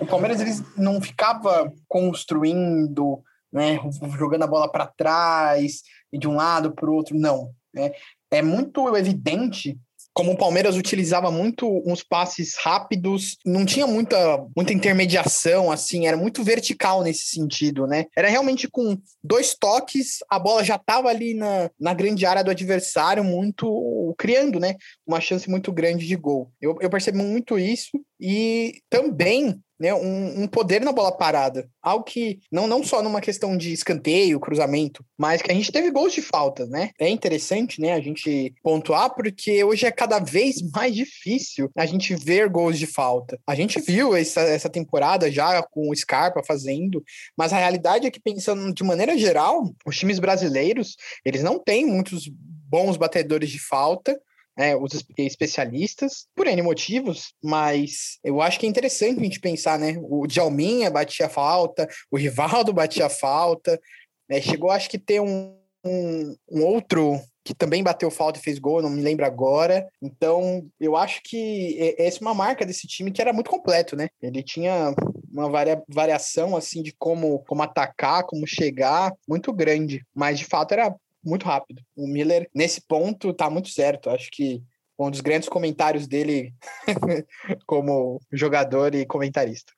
[0.00, 3.78] o Palmeiras eles não ficava construindo né,
[4.18, 7.52] jogando a bola para trás, de um lado para o outro, não.
[7.72, 7.92] Né?
[8.30, 9.78] É muito evidente
[10.14, 16.16] como o Palmeiras utilizava muito uns passes rápidos, não tinha muita, muita intermediação, assim, era
[16.16, 18.06] muito vertical nesse sentido, né?
[18.16, 22.50] Era realmente com dois toques, a bola já estava ali na, na grande área do
[22.52, 24.76] adversário, muito criando, né?
[25.04, 26.48] Uma chance muito grande de gol.
[26.62, 31.68] Eu, eu percebo muito isso e também né, um, um, poder na bola parada.
[31.82, 35.90] Algo que, não, não só numa questão de escanteio, cruzamento, mas que a gente teve
[35.90, 36.88] gols de falta, né?
[36.98, 42.14] É interessante, né, a gente pontuar, porque hoje é cada vez mais difícil a gente
[42.14, 43.38] ver gols de falta.
[43.46, 47.04] A gente viu essa, essa temporada já com o Scarpa fazendo,
[47.36, 51.84] mas a realidade é que, pensando de maneira geral, os times brasileiros, eles não têm
[51.84, 54.18] muitos bons batedores de falta,
[54.56, 59.78] né, os especialistas, por N motivos, mas eu acho que é interessante a gente pensar,
[59.78, 59.96] né?
[60.00, 63.80] O Djalminha batia falta, o Rivaldo batia falta,
[64.28, 68.58] né, chegou acho que ter um, um, um outro que também bateu falta e fez
[68.58, 69.86] gol, não me lembro agora.
[70.00, 74.08] Então, eu acho que essa é uma marca desse time que era muito completo, né?
[74.22, 74.94] Ele tinha
[75.30, 80.72] uma varia variação assim de como, como atacar, como chegar, muito grande, mas de fato
[80.72, 80.94] era
[81.24, 81.82] muito rápido.
[81.96, 84.10] O Miller, nesse ponto, tá muito certo.
[84.10, 84.62] Acho que
[84.98, 86.52] um dos grandes comentários dele
[87.66, 89.72] como jogador e comentarista.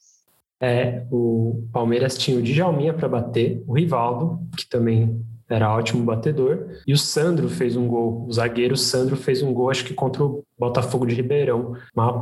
[0.61, 6.81] É, o Palmeiras tinha o Djalminha para bater, o Rivaldo, que também era ótimo batedor,
[6.87, 10.25] e o Sandro fez um gol, o zagueiro Sandro fez um gol, acho que contra
[10.25, 11.75] o Botafogo de Ribeirão,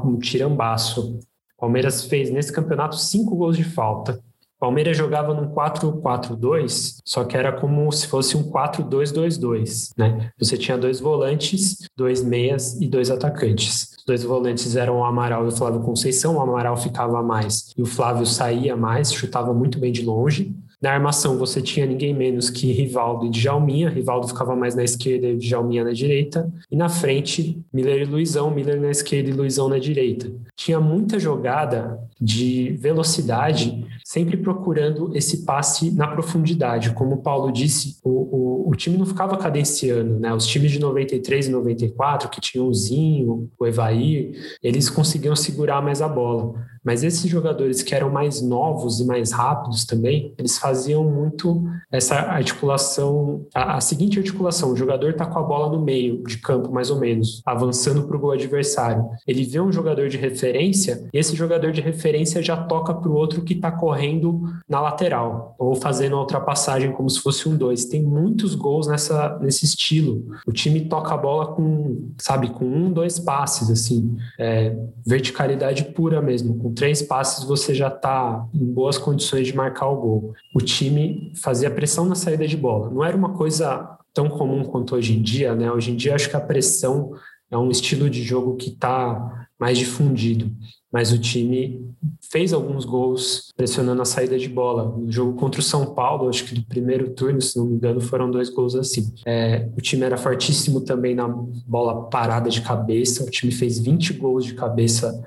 [0.04, 1.18] um tirambaço.
[1.56, 4.22] O Palmeiras fez nesse campeonato cinco gols de falta.
[4.64, 10.30] Palmeiras jogava num 4-4-2, só que era como se fosse um 4-2-2-2, né?
[10.38, 13.94] Você tinha dois volantes, dois meias e dois atacantes.
[13.98, 16.36] Os dois volantes eram o Amaral e o Flávio Conceição.
[16.36, 20.56] O Amaral ficava mais e o Flávio saía mais, chutava muito bem de longe.
[20.84, 23.88] Na armação você tinha ninguém menos que Rivaldo e Djalminha.
[23.88, 26.52] Rivaldo ficava mais na esquerda e Djalminha na direita.
[26.70, 28.50] E na frente, Miller e Luizão.
[28.50, 30.30] Miller na esquerda e Luizão na direita.
[30.54, 36.90] Tinha muita jogada de velocidade, sempre procurando esse passe na profundidade.
[36.90, 40.34] Como o Paulo disse, o, o, o time não ficava cadenciando, né?
[40.34, 44.32] Os times de 93 e 94, que tinham o Zinho, o Evair,
[44.62, 46.62] eles conseguiam segurar mais a bola.
[46.84, 52.16] Mas esses jogadores que eram mais novos e mais rápidos também, eles faziam muito essa
[52.16, 56.70] articulação, a, a seguinte articulação: o jogador está com a bola no meio de campo,
[56.70, 59.08] mais ou menos, avançando para o gol adversário.
[59.26, 63.14] Ele vê um jogador de referência e esse jogador de referência já toca para o
[63.14, 67.86] outro que está correndo na lateral ou fazendo a ultrapassagem como se fosse um dois.
[67.86, 70.24] Tem muitos gols nessa, nesse estilo.
[70.46, 74.76] O time toca a bola com, sabe, com um, dois passes, assim, é,
[75.06, 79.96] verticalidade pura mesmo, com três passes você já está em boas condições de marcar o
[79.96, 80.34] gol.
[80.54, 82.90] O time fazia pressão na saída de bola.
[82.90, 85.70] Não era uma coisa tão comum quanto hoje em dia, né?
[85.70, 87.12] Hoje em dia acho que a pressão
[87.50, 90.50] é um estilo de jogo que está mais difundido.
[90.92, 91.92] Mas o time
[92.30, 94.96] fez alguns gols pressionando a saída de bola.
[94.96, 98.00] No jogo contra o São Paulo, acho que do primeiro turno, se não me engano,
[98.00, 99.12] foram dois gols assim.
[99.26, 103.24] É, o time era fortíssimo também na bola parada de cabeça.
[103.24, 105.26] O time fez 20 gols de cabeça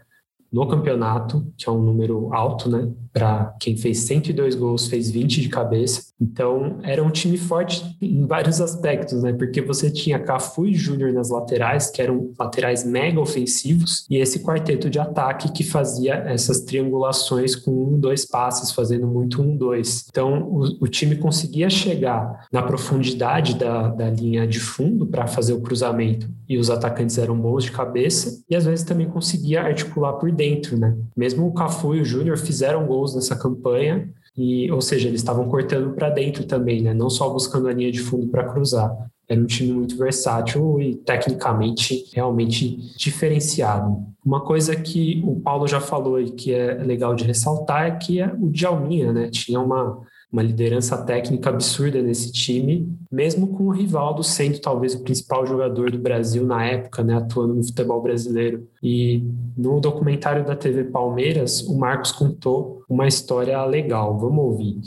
[0.52, 2.90] no campeonato, que é um número alto, né?
[3.12, 6.08] Para quem fez 102 gols, fez 20 de cabeça.
[6.20, 9.34] Então, era um time forte em vários aspectos, né?
[9.34, 14.40] Porque você tinha Cafu e Júnior nas laterais, que eram laterais mega ofensivos, e esse
[14.40, 20.06] quarteto de ataque que fazia essas triangulações com um, dois passes, fazendo muito um, dois.
[20.10, 25.54] Então, o, o time conseguia chegar na profundidade da, da linha de fundo para fazer
[25.54, 30.14] o cruzamento, e os atacantes eram bons de cabeça, e às vezes também conseguia articular
[30.14, 30.96] por dentro, né?
[31.16, 35.50] Mesmo o Cafu e o Júnior fizeram gols nessa campanha, e, ou seja, eles estavam
[35.50, 36.94] cortando para dentro também, né?
[36.94, 38.96] Não só buscando a linha de fundo para cruzar.
[39.28, 43.98] Era um time muito versátil e tecnicamente realmente diferenciado.
[44.24, 48.22] Uma coisa que o Paulo já falou e que é legal de ressaltar é que
[48.22, 49.30] é o Djalminha, né?
[49.30, 50.02] Tinha uma
[50.32, 55.90] uma liderança técnica absurda nesse time, mesmo com o Rivaldo sendo talvez o principal jogador
[55.90, 58.68] do Brasil na época, né, atuando no futebol brasileiro.
[58.84, 59.24] E
[59.58, 64.18] no documentário da TV Palmeiras, o Marcos contou uma história legal.
[64.20, 64.82] Vamos ouvir.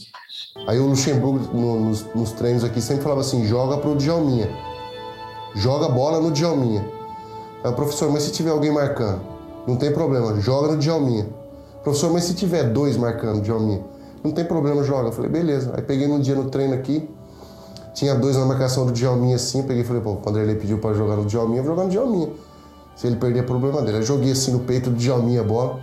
[0.67, 4.49] Aí o Luxemburgo, no, nos, nos, treinos aqui, sempre falava assim: joga pro Djalminha.
[5.55, 6.85] Joga bola no Djalminha.
[7.65, 9.23] Aí professor, mas se tiver alguém marcando?
[9.67, 11.27] Não tem problema, joga no Djalminha.
[11.83, 13.90] Professor, mas se tiver dois marcando Djalminha?
[14.23, 15.09] Não tem problema, joga.
[15.09, 15.73] Eu falei, beleza.
[15.75, 17.09] Aí peguei um dia no treino aqui,
[17.95, 20.95] tinha dois na marcação do Djalminha assim, peguei e falei, pô, o Vanderlei pediu para
[20.95, 22.29] jogar no Djalminha, eu vou jogar no Djalminha.
[22.97, 23.99] Se ele perder, é problema dele.
[23.99, 25.81] Aí joguei assim no peito do Djalminha a bola.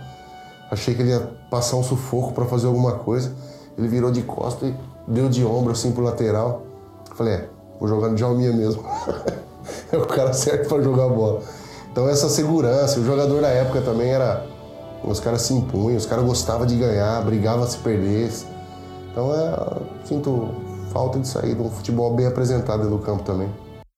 [0.70, 3.32] Achei que ele ia passar um sufoco para fazer alguma coisa.
[3.76, 4.74] Ele virou de costas e
[5.06, 6.62] deu de ombro assim pro lateral.
[7.14, 7.48] Falei, é,
[7.80, 8.84] vou jogar no Djalminha mesmo.
[9.90, 11.42] é o cara certo para jogar bola.
[11.90, 14.46] Então essa segurança, o jogador da época também era.
[15.04, 18.46] Os caras se impunham, os caras gostavam de ganhar, brigavam se perdesse.
[19.10, 20.48] Então é, sinto
[20.92, 23.48] falta de sair de um futebol bem apresentado no campo também.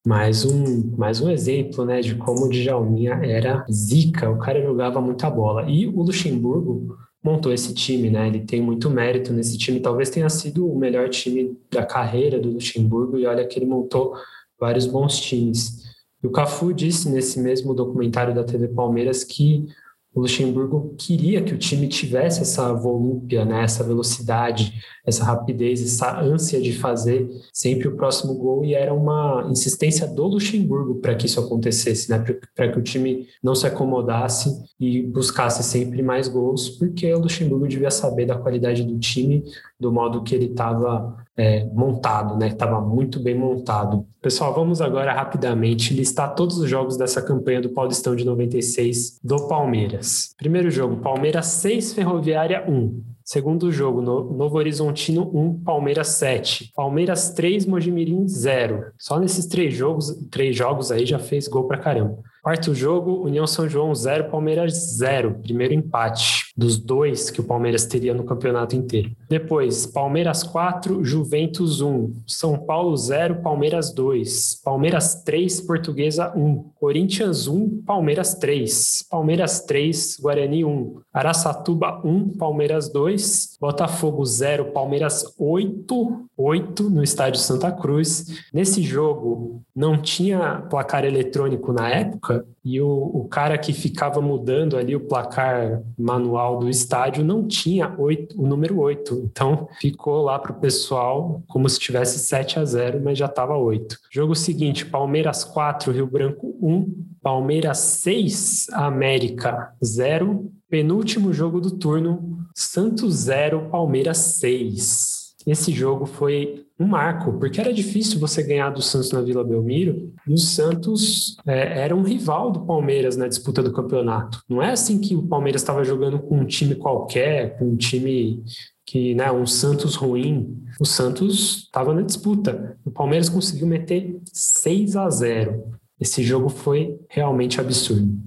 [0.07, 5.01] Mais um, mais um exemplo né, de como o Djalminha era zica, o cara jogava
[5.01, 5.69] muita bola.
[5.69, 8.27] E o Luxemburgo montou esse time, né?
[8.27, 9.79] Ele tem muito mérito nesse time.
[9.79, 14.15] Talvez tenha sido o melhor time da carreira do Luxemburgo, e olha que ele montou
[14.59, 15.81] vários bons times.
[16.23, 19.67] E o Cafu disse nesse mesmo documentário da TV Palmeiras que
[20.13, 24.75] o Luxemburgo queria que o time tivesse essa volúpia, né, essa velocidade,
[25.07, 30.27] essa rapidez, essa ânsia de fazer sempre o próximo gol e era uma insistência do
[30.27, 32.19] Luxemburgo para que isso acontecesse, né,
[32.55, 34.51] para que o time não se acomodasse
[34.81, 39.45] e buscasse sempre mais gols, porque o Luxemburgo devia saber da qualidade do time,
[39.81, 42.49] do modo que ele estava é, montado, né?
[42.49, 44.07] Estava muito bem montado.
[44.21, 49.49] Pessoal, vamos agora rapidamente listar todos os jogos dessa campanha do Paulistão de 96 do
[49.49, 50.35] Palmeiras.
[50.37, 53.03] Primeiro jogo, Palmeiras 6, Ferroviária 1.
[53.25, 56.73] Segundo jogo, Novo Horizontino 1, Palmeiras 7.
[56.75, 58.87] Palmeiras 3, Mojimirim 0.
[58.99, 62.19] Só nesses três jogos, três jogos aí já fez gol pra caramba.
[62.43, 65.41] Quarto jogo, União São João 0, Palmeiras 0.
[65.43, 69.11] Primeiro empate dos dois que o Palmeiras teria no campeonato inteiro.
[69.31, 72.15] Depois, Palmeiras 4, Juventus 1.
[72.27, 74.61] São Paulo 0, Palmeiras 2.
[74.65, 76.65] Palmeiras 3, Portuguesa 1.
[76.75, 79.07] Corinthians 1, Palmeiras 3.
[79.09, 81.01] Palmeiras 3, Guarani 1.
[81.15, 83.57] Araçatuba 1, Palmeiras 2.
[83.61, 86.27] Botafogo 0, Palmeiras 8.
[86.37, 88.43] 8 no estádio Santa Cruz.
[88.53, 94.77] Nesse jogo não tinha placar eletrônico na época e o, o cara que ficava mudando
[94.77, 99.20] ali o placar manual do estádio não tinha 8, o número 8.
[99.25, 103.57] Então ficou lá para o pessoal como se tivesse 7 a 0, mas já estava
[103.57, 103.97] 8.
[104.13, 107.11] Jogo seguinte: Palmeiras 4, Rio Branco 1.
[107.23, 110.51] Palmeiras 6, América 0.
[110.69, 117.75] Penúltimo jogo do turno: Santos 0, Palmeiras 6 esse jogo foi um marco, porque era
[117.75, 122.51] difícil você ganhar do Santos na Vila Belmiro, e o Santos é, era um rival
[122.51, 124.43] do Palmeiras na disputa do campeonato.
[124.49, 128.43] Não é assim que o Palmeiras estava jogando com um time qualquer, com um time
[128.87, 130.59] que, né, um Santos ruim.
[130.81, 132.77] O Santos estava na disputa.
[132.85, 135.63] O Palmeiras conseguiu meter 6 a 0.
[136.01, 138.19] Esse jogo foi realmente absurdo.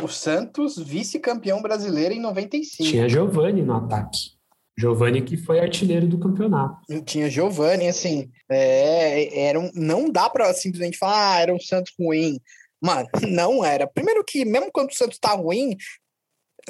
[0.00, 2.88] O Santos, vice-campeão brasileiro em 95.
[2.88, 4.35] Tinha Giovani no ataque.
[4.78, 6.80] Giovani que foi artilheiro do campeonato.
[7.04, 11.92] Tinha Giovani, assim, é, era um, não dá para simplesmente falar, ah, era um Santos
[11.98, 12.38] ruim.
[12.80, 13.86] Mano, não era.
[13.86, 15.76] Primeiro que, mesmo quando o Santos tá ruim,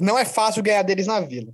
[0.00, 1.52] não é fácil ganhar deles na Vila.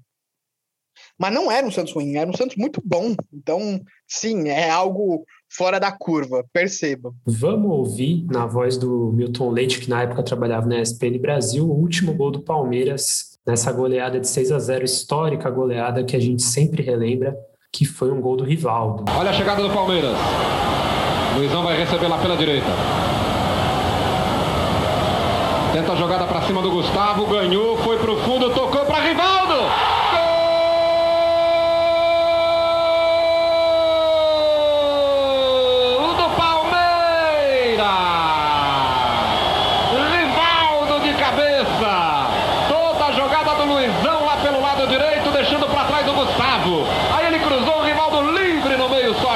[1.19, 3.15] Mas não era um Santos ruim, era um Santos muito bom.
[3.33, 7.15] Então, sim, é algo fora da curva, perceba.
[7.25, 11.79] Vamos ouvir, na voz do Milton Leite, que na época trabalhava na SPN Brasil, o
[11.79, 16.43] último gol do Palmeiras nessa goleada de 6 a 0 histórica goleada que a gente
[16.43, 17.37] sempre relembra,
[17.73, 19.05] que foi um gol do Rivaldo.
[19.17, 20.17] Olha a chegada do Palmeiras.
[21.37, 22.67] Luizão vai receber lá pela direita.
[25.73, 29.93] Tenta a jogada para cima do Gustavo, ganhou, foi pro fundo, tocou para Rivaldo.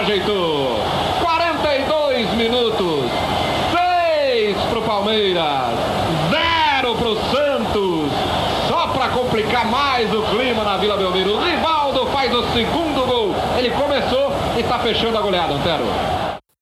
[0.06, 0.78] ajeitou.
[1.20, 3.10] 42 minutos.
[3.72, 5.74] 6 para o Palmeiras.
[6.80, 8.12] 0 para o Santos.
[8.68, 11.34] Só para complicar mais o clima na Vila Belmiro.
[11.34, 13.34] O Rivaldo faz o segundo gol.
[13.58, 15.84] Ele começou e está fechando a goleada, Antero.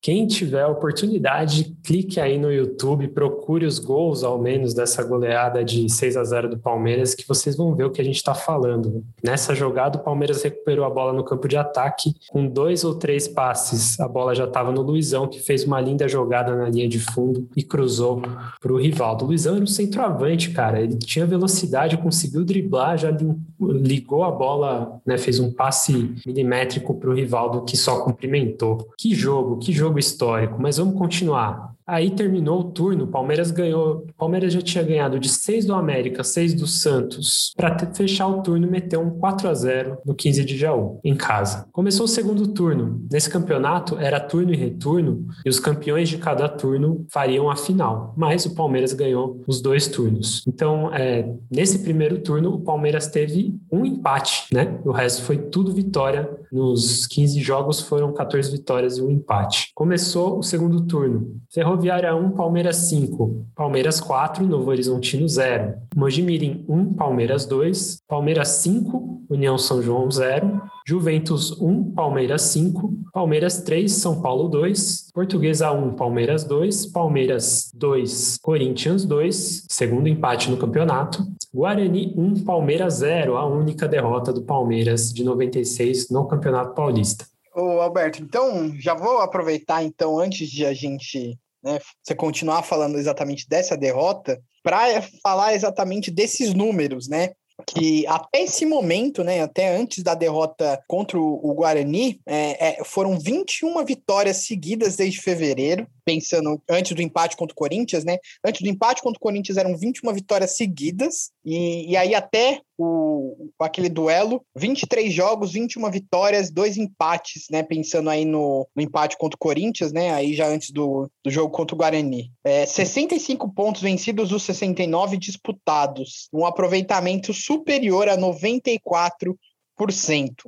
[0.04, 5.90] Quem tiver oportunidade, clique aí no YouTube, procure os gols, ao menos, dessa goleada de
[5.90, 9.02] 6 a 0 do Palmeiras, que vocês vão ver o que a gente está falando.
[9.22, 13.26] Nessa jogada, o Palmeiras recuperou a bola no campo de ataque, com dois ou três
[13.26, 13.98] passes.
[13.98, 17.48] A bola já estava no Luizão, que fez uma linda jogada na linha de fundo
[17.56, 18.20] e cruzou
[18.60, 19.24] para o Rivaldo.
[19.24, 20.82] O Luizão era um centroavante, cara.
[20.82, 23.10] Ele tinha velocidade, conseguiu driblar, já
[23.58, 28.90] ligou a bola, né, fez um passe milimétrico para o Rivaldo, que só cumprimentou.
[28.98, 31.73] Que jogo, que jogo histórico, mas vamos continuar.
[31.86, 34.06] Aí terminou o turno, o Palmeiras ganhou.
[34.08, 37.52] O Palmeiras já tinha ganhado de 6 do América, 6 do Santos.
[37.56, 41.66] Para fechar o turno, meteu um 4 a 0 no 15 de Jaú, em casa.
[41.72, 43.06] Começou o segundo turno.
[43.10, 48.14] Nesse campeonato era turno e retorno, e os campeões de cada turno fariam a final.
[48.16, 50.42] Mas o Palmeiras ganhou os dois turnos.
[50.48, 54.80] Então, é, nesse primeiro turno, o Palmeiras teve um empate, né?
[54.84, 56.30] O resto foi tudo vitória.
[56.50, 59.70] Nos 15 jogos foram 14 vitórias e um empate.
[59.74, 61.40] Começou o segundo turno.
[61.74, 63.46] Ferroviária 1, Palmeiras 5.
[63.52, 65.74] Palmeiras 4, Novo Horizontino 0.
[65.96, 67.98] Mojimirim 1, Palmeiras 2.
[68.06, 70.62] Palmeiras 5, União São João 0.
[70.86, 78.38] Juventus 1, Palmeiras 5, Palmeiras 3, São Paulo 2, Portuguesa 1, Palmeiras 2, Palmeiras 2,
[78.40, 85.12] Corinthians 2, segundo empate no campeonato, Guarani 1, Palmeiras 0, a única derrota do Palmeiras
[85.12, 87.24] de 96 no Campeonato Paulista.
[87.56, 92.98] Ô Alberto, então já vou aproveitar então antes de a gente né, você continuar falando
[92.98, 97.30] exatamente dessa derrota, para falar exatamente desses números, né?
[97.66, 103.18] que até esse momento, né, até antes da derrota contra o Guarani, é, é, foram
[103.18, 108.18] 21 vitórias seguidas desde fevereiro, pensando antes do empate contra o Corinthians, né?
[108.44, 113.50] Antes do empate contra o Corinthians eram 21 vitórias seguidas, e, e aí até o,
[113.58, 117.62] aquele duelo, 23 jogos, 21 vitórias, dois empates, né?
[117.62, 120.12] Pensando aí no, no empate contra o Corinthians, né?
[120.12, 122.30] Aí já antes do, do jogo contra o Guarani.
[122.42, 129.38] É, 65 pontos vencidos dos 69 disputados, um aproveitamento superior a 94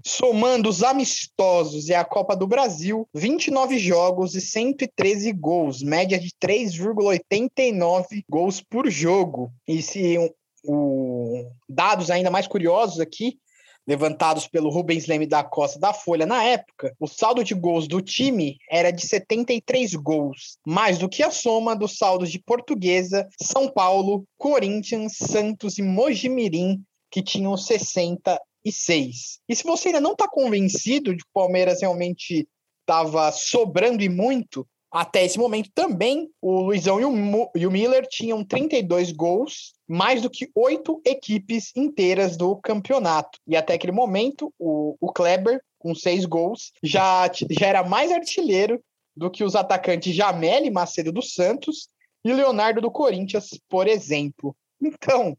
[0.05, 6.31] Somando os amistosos e a Copa do Brasil, 29 jogos e 113 gols, média de
[6.41, 9.53] 3,89 gols por jogo.
[9.67, 10.17] E se
[10.65, 13.39] um, dados ainda mais curiosos aqui,
[13.87, 18.03] levantados pelo Rubens Leme da Costa da Folha na época, o saldo de gols do
[18.03, 23.69] time era de 73 gols, mais do que a soma dos saldos de Portuguesa, São
[23.69, 29.39] Paulo, Corinthians, Santos e Mojimirim, que tinham 60 e 6.
[29.49, 32.49] E se você ainda não está convencido de que o Palmeiras realmente
[32.81, 38.05] estava sobrando e muito, até esse momento também o Luizão e o, e o Miller
[38.09, 43.39] tinham 32 gols, mais do que oito equipes inteiras do campeonato.
[43.47, 48.83] E até aquele momento, o, o Kleber, com seis gols, já, já era mais artilheiro
[49.17, 51.89] do que os atacantes Jamel e Macedo do Santos
[52.25, 54.57] e Leonardo do Corinthians, por exemplo.
[54.83, 55.39] Então,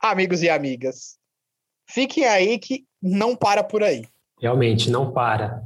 [0.00, 1.18] amigos e amigas,
[1.86, 4.04] Fiquem aí que não para por aí.
[4.40, 5.62] Realmente, não para.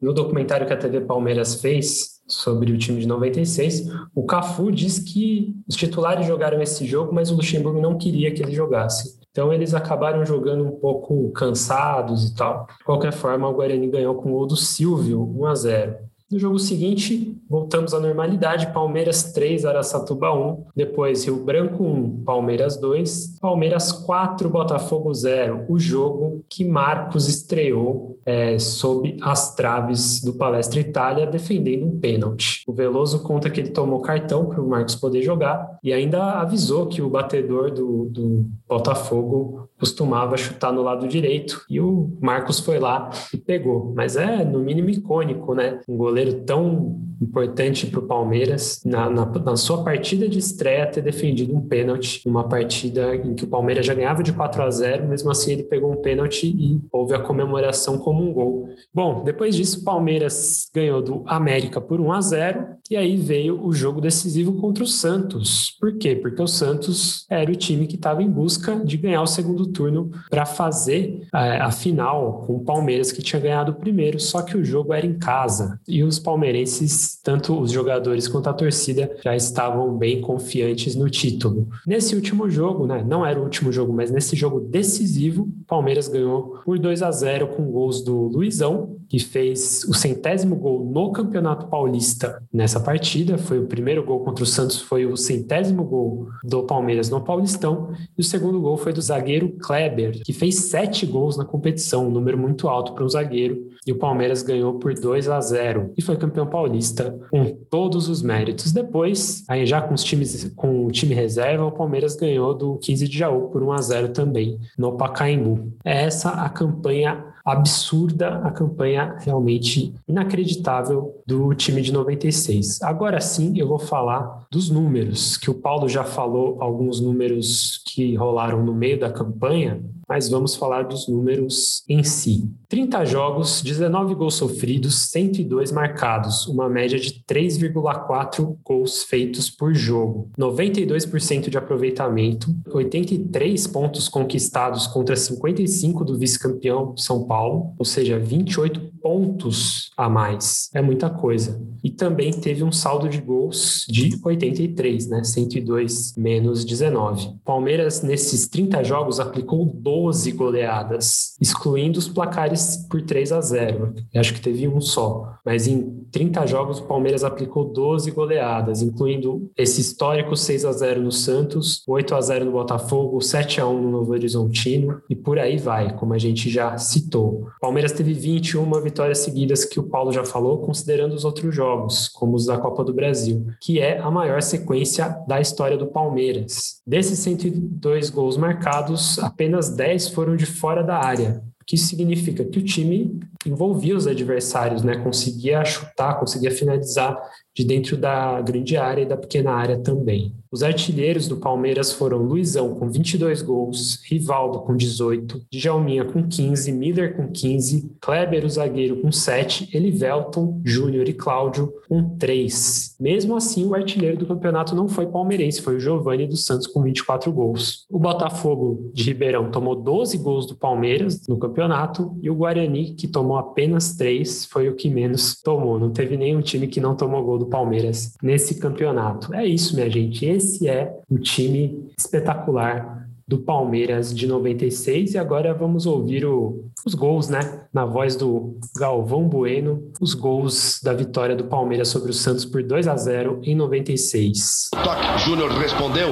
[0.00, 4.98] No documentário que a TV Palmeiras fez sobre o time de 96, o Cafu diz
[4.98, 9.12] que os titulares jogaram esse jogo, mas o Luxemburgo não queria que eles jogassem.
[9.30, 12.66] Então eles acabaram jogando um pouco cansados e tal.
[12.78, 15.96] De qualquer forma, o Guarani ganhou com o gol do Silvio, 1 a 0.
[16.32, 18.72] No jogo seguinte, voltamos à normalidade.
[18.72, 20.64] Palmeiras 3, Araçatuba 1.
[20.74, 23.36] Depois, Rio Branco 1, Palmeiras 2.
[23.38, 25.66] Palmeiras 4, Botafogo 0.
[25.68, 32.62] O jogo que Marcos estreou é, sob as traves do Palestra Itália, defendendo um pênalti.
[32.66, 36.86] O Veloso conta que ele tomou cartão para o Marcos poder jogar e ainda avisou
[36.86, 42.78] que o batedor do, do Botafogo costumava chutar no lado direito e o Marcos foi
[42.78, 43.92] lá e pegou.
[43.96, 45.80] Mas é, no mínimo, icônico, né?
[45.88, 51.02] Um goleiro tão importante para o Palmeiras, na, na, na, sua partida de estreia, ter
[51.02, 55.08] defendido um pênalti, uma partida em que o Palmeiras já ganhava de 4 a 0,
[55.08, 58.68] mesmo assim ele pegou um pênalti e houve a comemoração como um gol.
[58.92, 63.64] Bom, depois disso, o Palmeiras ganhou do América por 1 a 0 e aí veio
[63.64, 65.71] o jogo decisivo contra o Santos.
[65.80, 66.14] Por quê?
[66.14, 70.10] Porque o Santos era o time que estava em busca de ganhar o segundo turno
[70.30, 74.56] para fazer é, a final com o Palmeiras que tinha ganhado o primeiro, só que
[74.56, 79.34] o jogo era em casa e os palmeirenses tanto os jogadores quanto a torcida já
[79.34, 81.68] estavam bem confiantes no título.
[81.86, 86.60] Nesse último jogo, né, não era o último jogo, mas nesse jogo decisivo, Palmeiras ganhou
[86.64, 91.66] por 2 a 0 com gols do Luizão, que fez o centésimo gol no Campeonato
[91.66, 93.36] Paulista nessa partida.
[93.36, 97.92] Foi o primeiro gol contra o Santos, foi o centésimo gol do Palmeiras no Paulistão.
[98.16, 102.10] E o segundo gol foi do zagueiro Kleber, que fez sete gols na competição, um
[102.10, 103.70] número muito alto para um zagueiro.
[103.86, 108.22] E o Palmeiras ganhou por 2 a 0 e foi campeão paulista com todos os
[108.22, 108.72] méritos.
[108.72, 113.08] Depois, aí já com os times com o time reserva, o Palmeiras ganhou do 15
[113.08, 115.72] de Jaú por 1 a 0 também no Pacaembu.
[115.84, 122.82] É essa a campanha absurda, a campanha realmente inacreditável do time de 96.
[122.82, 128.14] Agora sim, eu vou falar dos números, que o Paulo já falou alguns números que
[128.14, 132.50] rolaram no meio da campanha, mas vamos falar dos números em si.
[132.68, 140.30] 30 jogos, 19 gols sofridos, 102 marcados, uma média de 3,4 gols feitos por jogo,
[140.38, 147.31] 92% de aproveitamento, 83 pontos conquistados contra 55 do vice-campeão São Paulo,
[147.78, 150.70] ou seja, 28 pontos a mais.
[150.72, 151.60] É muita coisa.
[151.82, 155.24] E também teve um saldo de gols de 83, né?
[155.24, 157.34] 102 menos 19.
[157.44, 163.94] Palmeiras, nesses 30 jogos, aplicou 12 goleadas, excluindo os placares por 3 a 0.
[164.14, 165.34] acho que teve um só.
[165.44, 171.02] Mas em 30 jogos, o Palmeiras aplicou 12 goleadas, incluindo esse histórico 6 a 0
[171.02, 175.38] no Santos, 8 a 0 no Botafogo, 7 a 1 no Novo Horizontino e por
[175.38, 177.21] aí vai, como a gente já citou.
[177.22, 182.08] O Palmeiras teve 21 vitórias seguidas que o Paulo já falou, considerando os outros jogos,
[182.08, 186.80] como os da Copa do Brasil, que é a maior sequência da história do Palmeiras.
[186.86, 192.58] Desses 102 gols marcados, apenas 10 foram de fora da área, o que significa que
[192.58, 194.96] o time envolvia os adversários, né?
[194.96, 197.16] Conseguia chutar, conseguia finalizar
[197.54, 200.34] de dentro da grande área e da pequena área também.
[200.52, 206.70] Os artilheiros do Palmeiras foram Luizão com 22 gols, Rivaldo com 18, Djalminha com 15,
[206.72, 212.96] Miller com 15, Kleber o zagueiro com 7, Elivelton, Júnior e Cláudio com 3.
[213.00, 216.82] Mesmo assim, o artilheiro do campeonato não foi palmeirense, foi o Giovani dos Santos com
[216.82, 217.86] 24 gols.
[217.90, 223.08] O Botafogo de Ribeirão tomou 12 gols do Palmeiras no campeonato e o Guarani, que
[223.08, 225.78] tomou apenas 3, foi o que menos tomou.
[225.78, 229.34] Não teve nenhum time que não tomou gol do Palmeiras nesse campeonato.
[229.34, 230.24] É isso, minha gente.
[230.24, 236.94] Esse é o time espetacular do Palmeiras de 96 e agora vamos ouvir o, os
[236.94, 237.62] gols, né?
[237.72, 242.62] Na voz do Galvão Bueno, os gols da vitória do Palmeiras sobre o Santos por
[242.62, 244.70] 2 a 0 em 96.
[244.84, 246.08] Toque, Júnior respondeu.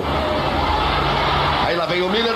[1.66, 2.29] Aí lá vem o Miller,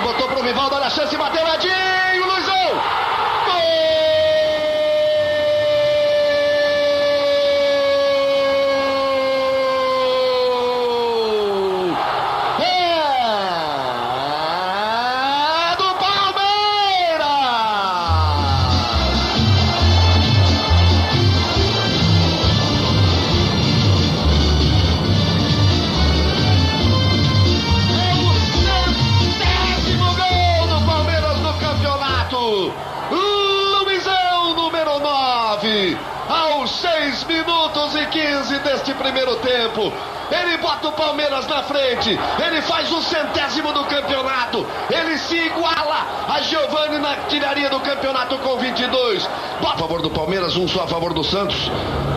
[39.04, 39.92] primeiro tempo.
[40.30, 42.18] Ele bota o Palmeiras na frente.
[42.44, 44.66] Ele faz o centésimo do campeonato.
[44.90, 49.28] Ele se iguala a Giovanni na tiraria do campeonato com 22.
[49.60, 51.70] Bota a favor do Palmeiras, um só a favor do Santos.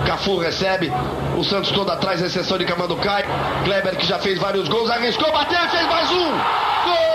[0.05, 0.91] Cafu recebe.
[1.37, 3.25] O Santos todo atrás, exceção de Camando Cai.
[3.65, 6.31] Kleber, que já fez vários gols, arriscou, bateu e fez mais um.
[6.31, 7.06] Gol!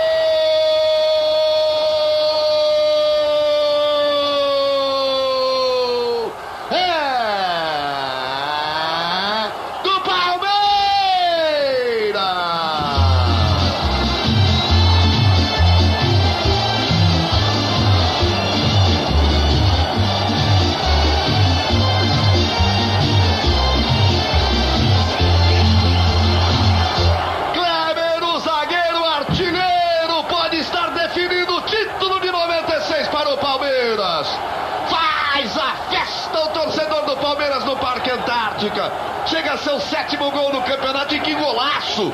[39.53, 42.11] Chega a ser o sétimo gol do campeonato e que golaço!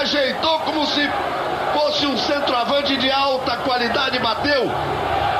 [0.00, 1.08] Ajeitou como se
[1.72, 4.70] fosse um centroavante de alta qualidade, bateu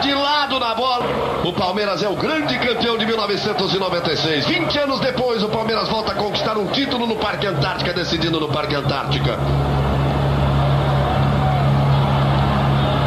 [0.01, 1.07] de lado na bola.
[1.45, 4.47] O Palmeiras é o grande campeão de 1996.
[4.47, 8.49] 20 anos depois, o Palmeiras volta a conquistar um título no Parque Antártica, decidindo no
[8.49, 9.39] Parque Antártica.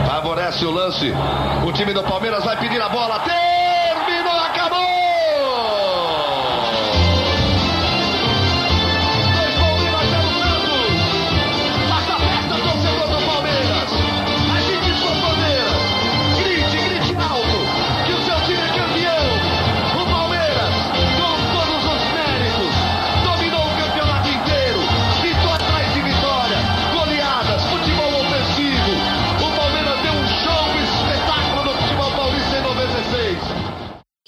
[0.07, 1.13] Favorece o lance.
[1.65, 3.19] O time do Palmeiras vai pedir a bola.
[3.19, 3.52] Tem!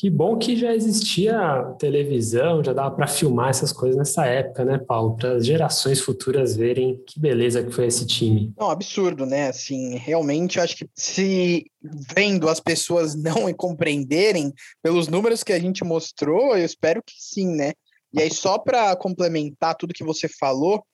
[0.06, 4.78] Que bom que já existia televisão, já dava para filmar essas coisas nessa época, né,
[4.78, 5.16] Paulo?
[5.16, 8.54] Para as gerações futuras verem que beleza que foi esse time.
[8.56, 9.48] Não, absurdo, né?
[9.48, 11.66] Assim, realmente acho que se
[12.16, 14.54] vendo as pessoas não compreenderem
[14.84, 17.74] pelos números que a gente mostrou, eu espero que sim, né?
[18.14, 20.86] E aí, só para complementar tudo que você falou,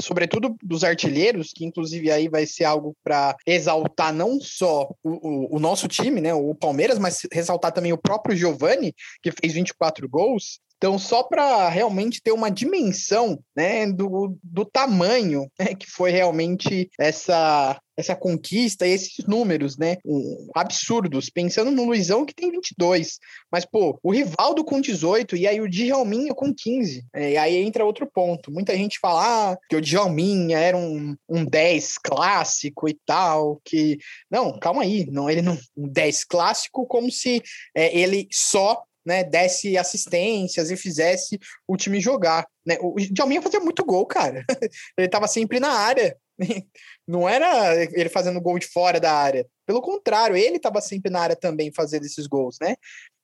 [0.00, 5.56] sobretudo dos artilheiros, que inclusive aí vai ser algo para exaltar não só o, o,
[5.56, 10.08] o, nosso time, né, o Palmeiras, mas ressaltar também o próprio Giovani, que fez 24
[10.08, 10.60] gols.
[10.76, 16.90] Então, só para realmente ter uma dimensão né, do, do tamanho né, que foi realmente
[16.98, 19.96] essa, essa conquista esses números, né?
[20.04, 21.30] Um, absurdos.
[21.30, 23.18] Pensando no Luizão que tem 22.
[23.50, 27.06] Mas, pô, o Rivaldo com 18 e aí o Djalminha com 15.
[27.14, 28.52] É, e aí entra outro ponto.
[28.52, 33.60] Muita gente fala ah, que o Djalminha era um, um 10 clássico e tal.
[33.64, 33.98] que
[34.30, 35.06] Não, calma aí.
[35.10, 35.58] Não, ele não.
[35.76, 37.42] Um 10 clássico como se
[37.74, 42.46] é, ele só né, desse assistências e fizesse o time jogar.
[42.66, 42.76] Né?
[42.80, 44.44] O Djalminha fazia muito gol, cara.
[44.98, 46.16] ele estava sempre na área.
[47.06, 49.46] Não era ele fazendo gol de fora da área.
[49.64, 52.74] Pelo contrário, ele estava sempre na área também fazendo esses gols, né?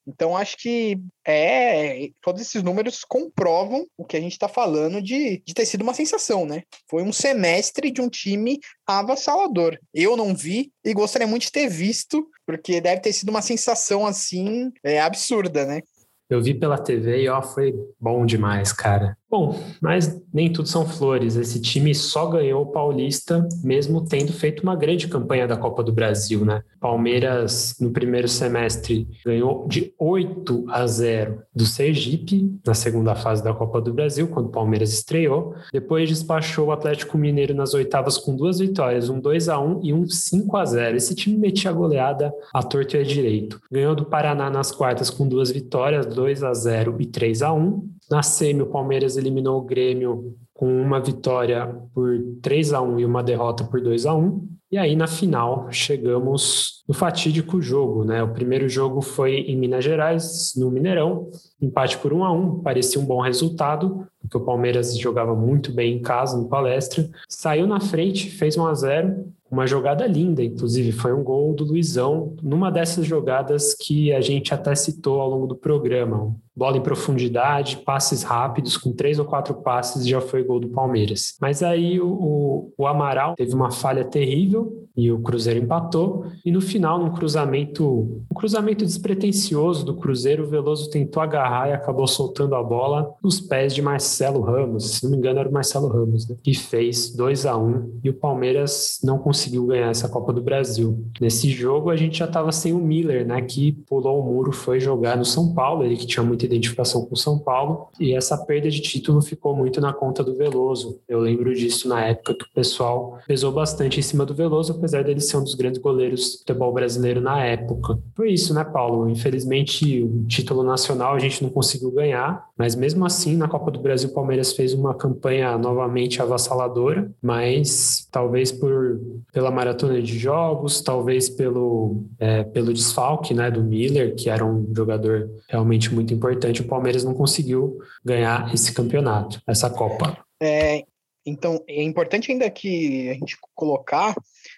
[0.07, 5.43] Então, acho que é todos esses números comprovam o que a gente está falando de,
[5.45, 6.63] de ter sido uma sensação, né?
[6.89, 9.79] Foi um semestre de um time avassalador.
[9.95, 14.05] Eu não vi e gostaria muito de ter visto, porque deve ter sido uma sensação
[14.05, 15.83] assim é, absurda, né?
[16.29, 19.17] Eu vi pela TV e ó, foi bom demais, cara.
[19.33, 21.37] Bom, mas nem tudo são flores.
[21.37, 25.91] Esse time só ganhou o Paulista, mesmo tendo feito uma grande campanha da Copa do
[25.91, 26.63] Brasil, né?
[26.79, 33.55] Palmeiras, no primeiro semestre, ganhou de 8 a 0 do Sergipe, na segunda fase da
[33.55, 35.55] Copa do Brasil, quando o Palmeiras estreou.
[35.73, 39.95] Depois despachou o Atlético Mineiro nas oitavas com duas vitórias, um 2 a 1 e
[39.95, 43.59] um 5 a 0 Esse time metia goleada a torto e a direito.
[43.73, 47.93] Ganhou do Paraná nas quartas com duas vitórias, 2 a 0 e 3 a 1
[48.13, 53.05] na semi, o Palmeiras eliminou o Grêmio com uma vitória por 3 a 1 e
[53.07, 58.23] uma derrota por 2 a 1 e aí, na final, chegamos no fatídico jogo, né?
[58.23, 61.29] O primeiro jogo foi em Minas Gerais, no Mineirão,
[61.61, 65.97] empate por 1 a 1 parecia um bom resultado, porque o Palmeiras jogava muito bem
[65.97, 67.09] em casa, no palestra.
[67.29, 71.63] Saiu na frente, fez 1 a 0 uma jogada linda, inclusive, foi um gol do
[71.63, 76.35] Luizão, numa dessas jogadas que a gente até citou ao longo do programa.
[76.57, 81.37] Bola em profundidade, passes rápidos, com três ou quatro passes já foi gol do Palmeiras.
[81.39, 86.27] Mas aí o, o Amaral teve uma falha terrível e o Cruzeiro empatou.
[86.45, 91.73] E no final, num cruzamento, um cruzamento despretensioso do Cruzeiro, o Veloso tentou agarrar e
[91.73, 94.93] acabou soltando a bola nos pés de Marcelo Ramos.
[94.93, 96.37] Se não me engano, era o Marcelo Ramos, né?
[96.47, 100.43] E fez 2 a 1 um, e o Palmeiras não conseguiu ganhar essa Copa do
[100.43, 101.05] Brasil.
[101.21, 103.41] Nesse jogo, a gente já estava sem o Miller, né?
[103.43, 107.15] Que pulou o muro, foi jogar no São Paulo, ele que tinha muita identificação com
[107.15, 107.89] o São Paulo.
[107.99, 111.01] E essa perda de título ficou muito na conta do Veloso.
[111.09, 115.05] Eu lembro disso na época que o pessoal pesou bastante em cima do Veloso, apesar
[115.05, 117.99] dele ser um dos grandes goleiros do futebol brasileiro na época.
[118.15, 119.09] Foi isso, né, Paulo?
[119.09, 123.81] Infelizmente, o título nacional a gente não conseguiu ganhar, mas mesmo assim, na Copa do
[123.81, 129.01] Brasil, o Palmeiras fez uma campanha novamente avassaladora, mas talvez por
[129.33, 134.73] pela maratona de jogos, talvez pelo, é, pelo desfalque né, do Miller, que era um
[134.75, 140.19] jogador realmente muito importante, o Palmeiras não conseguiu ganhar esse campeonato, essa Copa.
[140.41, 140.85] É,
[141.25, 144.15] então, é importante ainda que a gente colocar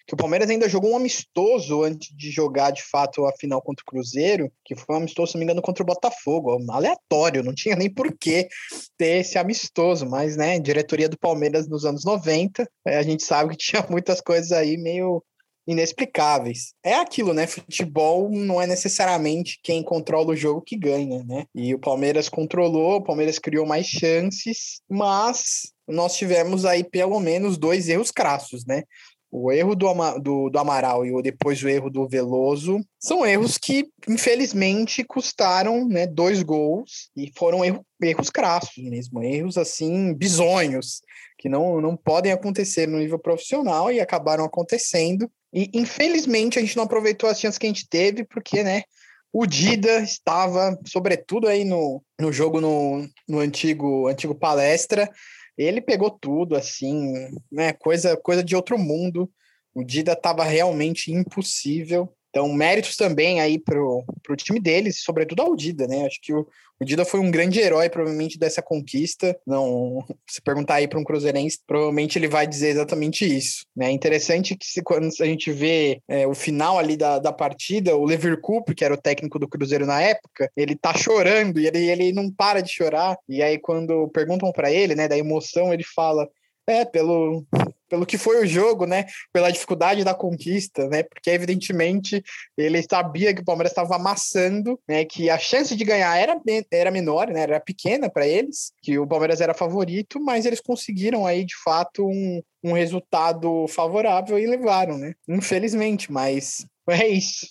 [0.07, 3.83] que o Palmeiras ainda jogou um amistoso antes de jogar de fato a final contra
[3.83, 6.59] o Cruzeiro, que foi um amistoso, se não me engano, contra o Botafogo.
[6.71, 8.49] Aleatório, não tinha nem por que
[8.99, 13.51] ter esse amistoso, mas, né, diretoria do Palmeiras nos anos 90, é, a gente sabe
[13.51, 15.23] que tinha muitas coisas aí meio
[15.67, 16.75] inexplicáveis.
[16.85, 17.47] É aquilo, né?
[17.47, 21.47] Futebol não é necessariamente quem controla o jogo que ganha, né?
[21.55, 27.57] E o Palmeiras controlou, o Palmeiras criou mais chances, mas nós tivemos aí pelo menos
[27.59, 28.83] dois erros crassos, né?
[29.37, 29.89] O erro do,
[30.21, 35.89] do, do Amaral e o, depois o erro do Veloso são erros que, infelizmente, custaram
[35.89, 41.01] né, dois gols e foram erro, erros crassos mesmo, erros assim, bizonhos,
[41.37, 45.29] que não, não podem acontecer no nível profissional e acabaram acontecendo.
[45.53, 48.85] E, infelizmente, a gente não aproveitou as chances que a gente teve, porque, né,
[49.33, 55.11] o Dida estava, sobretudo aí no, no jogo no, no antigo, antigo palestra,
[55.57, 57.13] ele pegou tudo, assim,
[57.51, 57.73] né?
[57.73, 59.31] Coisa, coisa de outro mundo.
[59.75, 62.13] O Dida estava realmente impossível.
[62.35, 66.05] Então, méritos também aí pro, pro time deles, sobretudo ao Dida, né?
[66.05, 66.45] Acho que o,
[66.81, 69.39] o Dida foi um grande herói, provavelmente, dessa conquista.
[69.47, 73.65] Não, se perguntar aí para um cruzeirense, provavelmente ele vai dizer exatamente isso.
[73.79, 73.93] É né?
[73.93, 78.05] interessante que se, quando a gente vê é, o final ali da, da partida, o
[78.05, 82.13] Leverkusen, que era o técnico do Cruzeiro na época, ele tá chorando e ele, ele
[82.13, 83.17] não para de chorar.
[83.29, 86.29] E aí, quando perguntam para ele, né, da emoção, ele fala:
[86.67, 87.47] É, pelo,
[87.89, 89.07] pelo que foi o jogo, né?
[89.33, 91.03] Pela dificuldade da conquista, né?
[91.03, 92.23] Porque evidentemente
[92.57, 95.05] ele sabia que o Palmeiras estava amassando, né?
[95.05, 96.41] Que a chance de ganhar era,
[96.73, 97.41] era menor, né?
[97.41, 102.07] Era pequena para eles, que o Palmeiras era favorito, mas eles conseguiram aí de fato
[102.07, 105.15] um, um resultado favorável e levaram, né?
[105.29, 107.47] Infelizmente, mas é isso.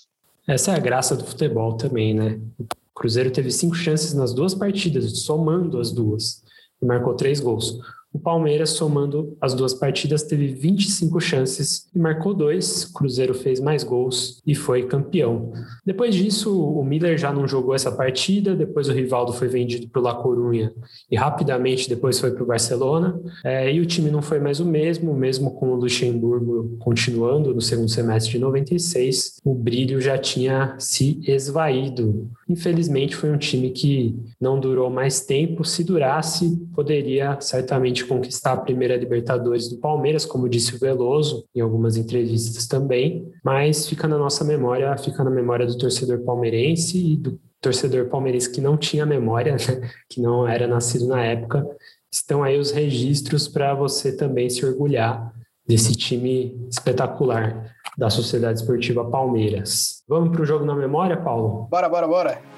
[0.47, 2.39] Essa é a graça do futebol também, né?
[2.59, 6.43] O Cruzeiro teve cinco chances nas duas partidas, somando as duas,
[6.81, 7.79] e marcou três gols.
[8.13, 12.83] O Palmeiras, somando as duas partidas, teve 25 chances e marcou dois.
[12.83, 15.51] O Cruzeiro fez mais gols e foi campeão.
[15.83, 18.55] Depois disso, o Miller já não jogou essa partida.
[18.55, 20.71] Depois, o Rivaldo foi vendido para o La Corunha
[21.09, 23.19] e rapidamente depois foi para o Barcelona.
[23.43, 27.61] É, e o time não foi mais o mesmo, mesmo com o Luxemburgo continuando no
[27.61, 29.39] segundo semestre de 96.
[29.43, 32.29] O brilho já tinha se esvaído.
[32.47, 35.65] Infelizmente, foi um time que não durou mais tempo.
[35.65, 41.61] Se durasse, poderia certamente conquistar a primeira Libertadores do Palmeiras, como disse o Veloso em
[41.61, 47.17] algumas entrevistas também, mas fica na nossa memória, fica na memória do torcedor palmeirense e
[47.17, 49.89] do torcedor palmeirense que não tinha memória, né?
[50.09, 51.65] que não era nascido na época.
[52.11, 55.33] Estão aí os registros para você também se orgulhar
[55.67, 60.03] desse time espetacular da Sociedade Esportiva Palmeiras.
[60.07, 61.67] Vamos para o jogo na memória, Paulo?
[61.69, 62.52] Bora, bora, bora.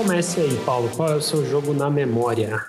[0.00, 0.88] Comece aí, Paulo.
[0.96, 2.64] Qual é o seu jogo na memória?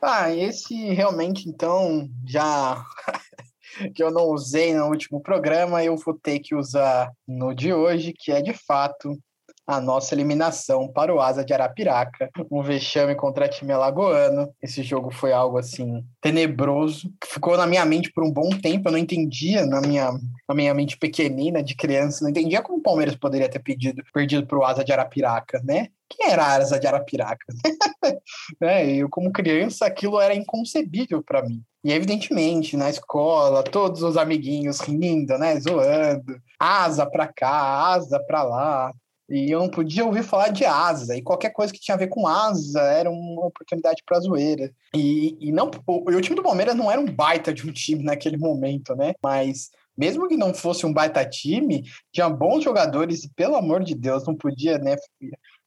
[0.00, 2.80] Ah, esse realmente, então, já
[3.92, 8.14] que eu não usei no último programa, eu vou ter que usar no de hoje,
[8.16, 9.18] que é de fato
[9.66, 14.54] a nossa eliminação para o Asa de Arapiraca, um vexame contra time alagoano.
[14.62, 18.88] Esse jogo foi algo assim tenebroso, que ficou na minha mente por um bom tempo,
[18.88, 20.12] eu não entendia na minha,
[20.48, 24.46] na minha mente pequenina de criança, não entendia como o Palmeiras poderia ter pedido, perdido
[24.46, 25.88] para o Asa de Arapiraca, né?
[26.08, 27.46] Quem era a Asa de Arapiraca?
[28.62, 31.62] é, eu, como criança, aquilo era inconcebível para mim.
[31.82, 35.58] E, evidentemente, na escola, todos os amiguinhos rindo, né?
[35.60, 36.40] Zoando.
[36.58, 38.92] Asa para cá, asa para lá.
[39.28, 41.16] E eu não podia ouvir falar de asa.
[41.16, 44.72] E qualquer coisa que tinha a ver com asa era uma oportunidade para zoeira.
[44.94, 48.04] E, e não, o, o time do Palmeiras não era um baita de um time
[48.04, 49.14] naquele momento, né?
[49.22, 53.94] Mas mesmo que não fosse um baita time, tinha bons jogadores e, pelo amor de
[53.94, 54.94] Deus, não podia, né?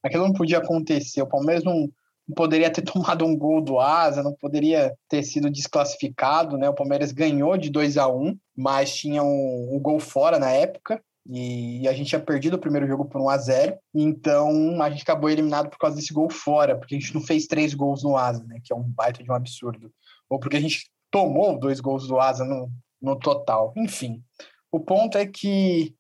[0.03, 1.21] Aquilo não podia acontecer.
[1.21, 1.89] O Palmeiras não,
[2.27, 6.69] não poderia ter tomado um gol do Asa, não poderia ter sido desclassificado, né?
[6.69, 11.01] O Palmeiras ganhou de 2 a 1 mas tinha um, um gol fora na época.
[11.31, 15.03] E a gente tinha perdido o primeiro jogo por 1 a 0 então a gente
[15.03, 18.17] acabou eliminado por causa desse gol fora, porque a gente não fez três gols no
[18.17, 18.59] Asa, né?
[18.63, 19.91] Que é um baita de um absurdo.
[20.27, 23.73] Ou porque a gente tomou dois gols do Asa no, no total.
[23.77, 24.23] Enfim,
[24.71, 25.93] o ponto é que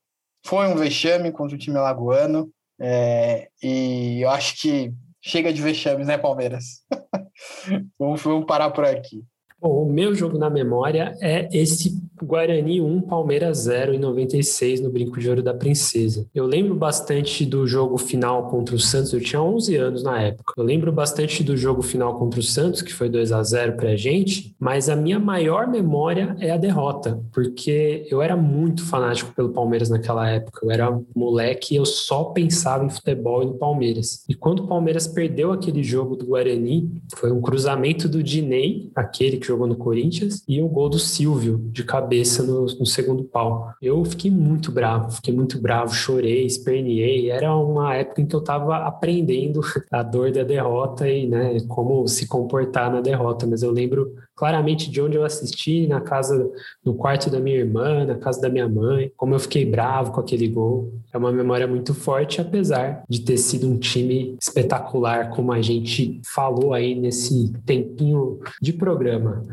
[0.43, 2.51] foi um vexame contra o time alagoano.
[2.81, 6.83] É, e eu acho que chega de vexames, né, Palmeiras?
[7.99, 9.23] vamos, vamos parar por aqui.
[9.59, 14.89] Bom, o meu jogo na memória é esse Guarani 1, Palmeiras 0 em 96 no
[14.89, 16.27] Brinco de Ouro da Princesa.
[16.33, 20.53] Eu lembro bastante do jogo final contra o Santos, eu tinha 11 anos na época.
[20.57, 23.95] Eu lembro bastante do jogo final contra o Santos, que foi 2 a 0 pra
[23.95, 29.49] gente, mas a minha maior memória é a derrota, porque eu era muito fanático pelo
[29.49, 30.59] Palmeiras naquela época.
[30.63, 34.23] Eu era moleque e eu só pensava em futebol e no Palmeiras.
[34.27, 39.37] E quando o Palmeiras perdeu aquele jogo do Guarani, foi um cruzamento do Dinei, aquele
[39.37, 42.08] que jogou no Corinthians, e o um gol do Silvio, de cabeça
[42.43, 43.73] no, no, segundo pau.
[43.81, 47.29] Eu fiquei muito bravo, fiquei muito bravo, chorei, esperneei.
[47.29, 52.07] Era uma época em que eu estava aprendendo a dor da derrota e né, como
[52.07, 56.49] se comportar na derrota, mas eu lembro claramente de onde eu assisti, na casa,
[56.83, 60.21] no quarto da minha irmã, na casa da minha mãe, como eu fiquei bravo com
[60.21, 60.93] aquele gol.
[61.13, 66.21] É uma memória muito forte, apesar de ter sido um time espetacular, como a gente
[66.33, 69.43] falou aí nesse tempinho de programa.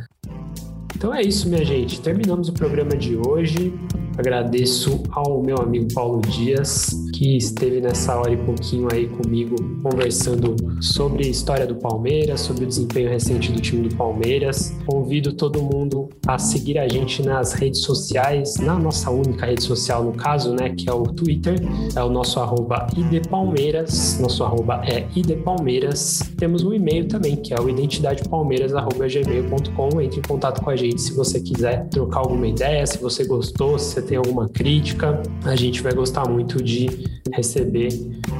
[0.97, 2.01] Então é isso, minha gente.
[2.01, 3.71] Terminamos o programa de hoje.
[4.19, 10.57] Agradeço ao meu amigo Paulo Dias, que esteve nessa hora e pouquinho aí comigo, conversando
[10.81, 14.75] sobre a história do Palmeiras, sobre o desempenho recente do time do Palmeiras.
[14.87, 20.03] Convido todo mundo a seguir a gente nas redes sociais, na nossa única rede social,
[20.03, 21.61] no caso, né, que é o Twitter,
[21.95, 26.23] é o nosso arroba idepalmeiras, nosso arroba é idepalmeiras.
[26.39, 30.01] Temos um e-mail também, que é o identidadepalmeiras.gmail.com.
[30.01, 33.79] Entre em contato com a gente se você quiser trocar alguma ideia, se você gostou,
[33.79, 36.89] se tem alguma crítica, a gente vai gostar muito de
[37.33, 37.89] receber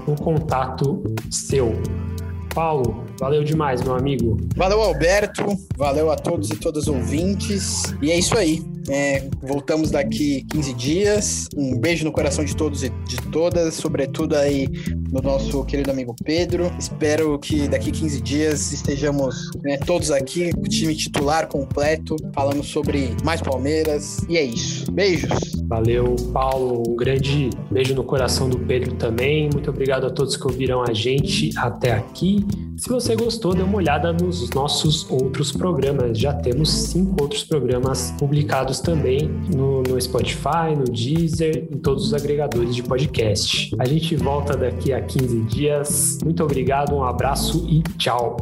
[0.07, 1.73] um contato seu.
[2.57, 4.39] Paulo, valeu demais, meu amigo.
[4.57, 5.45] Valeu, Alberto.
[5.77, 7.83] Valeu a todos e todas ouvintes.
[8.01, 8.65] E é isso aí.
[8.89, 11.49] É, voltamos daqui 15 dias.
[11.55, 14.69] Um beijo no coração de todos e de todas, sobretudo aí
[15.11, 16.73] no nosso querido amigo Pedro.
[16.79, 23.11] Espero que daqui 15 dias estejamos né, todos aqui, o time titular completo, falando sobre
[23.25, 24.25] mais Palmeiras.
[24.29, 24.91] E é isso.
[24.91, 25.57] Beijos.
[25.67, 26.85] Valeu, Paulo.
[26.89, 29.51] Um grande beijo no coração do Pedro também.
[29.53, 32.46] Muito obrigado a todos que ouviram a gente até aqui.
[32.77, 36.19] Se você gostou, dê uma olhada nos nossos outros programas.
[36.19, 42.15] Já temos cinco outros programas publicados também no, no Spotify, no Deezer, em todos os
[42.15, 43.75] agregadores de podcast.
[43.79, 46.19] A gente volta daqui a 15 dias.
[46.23, 48.37] Muito obrigado, um abraço e tchau.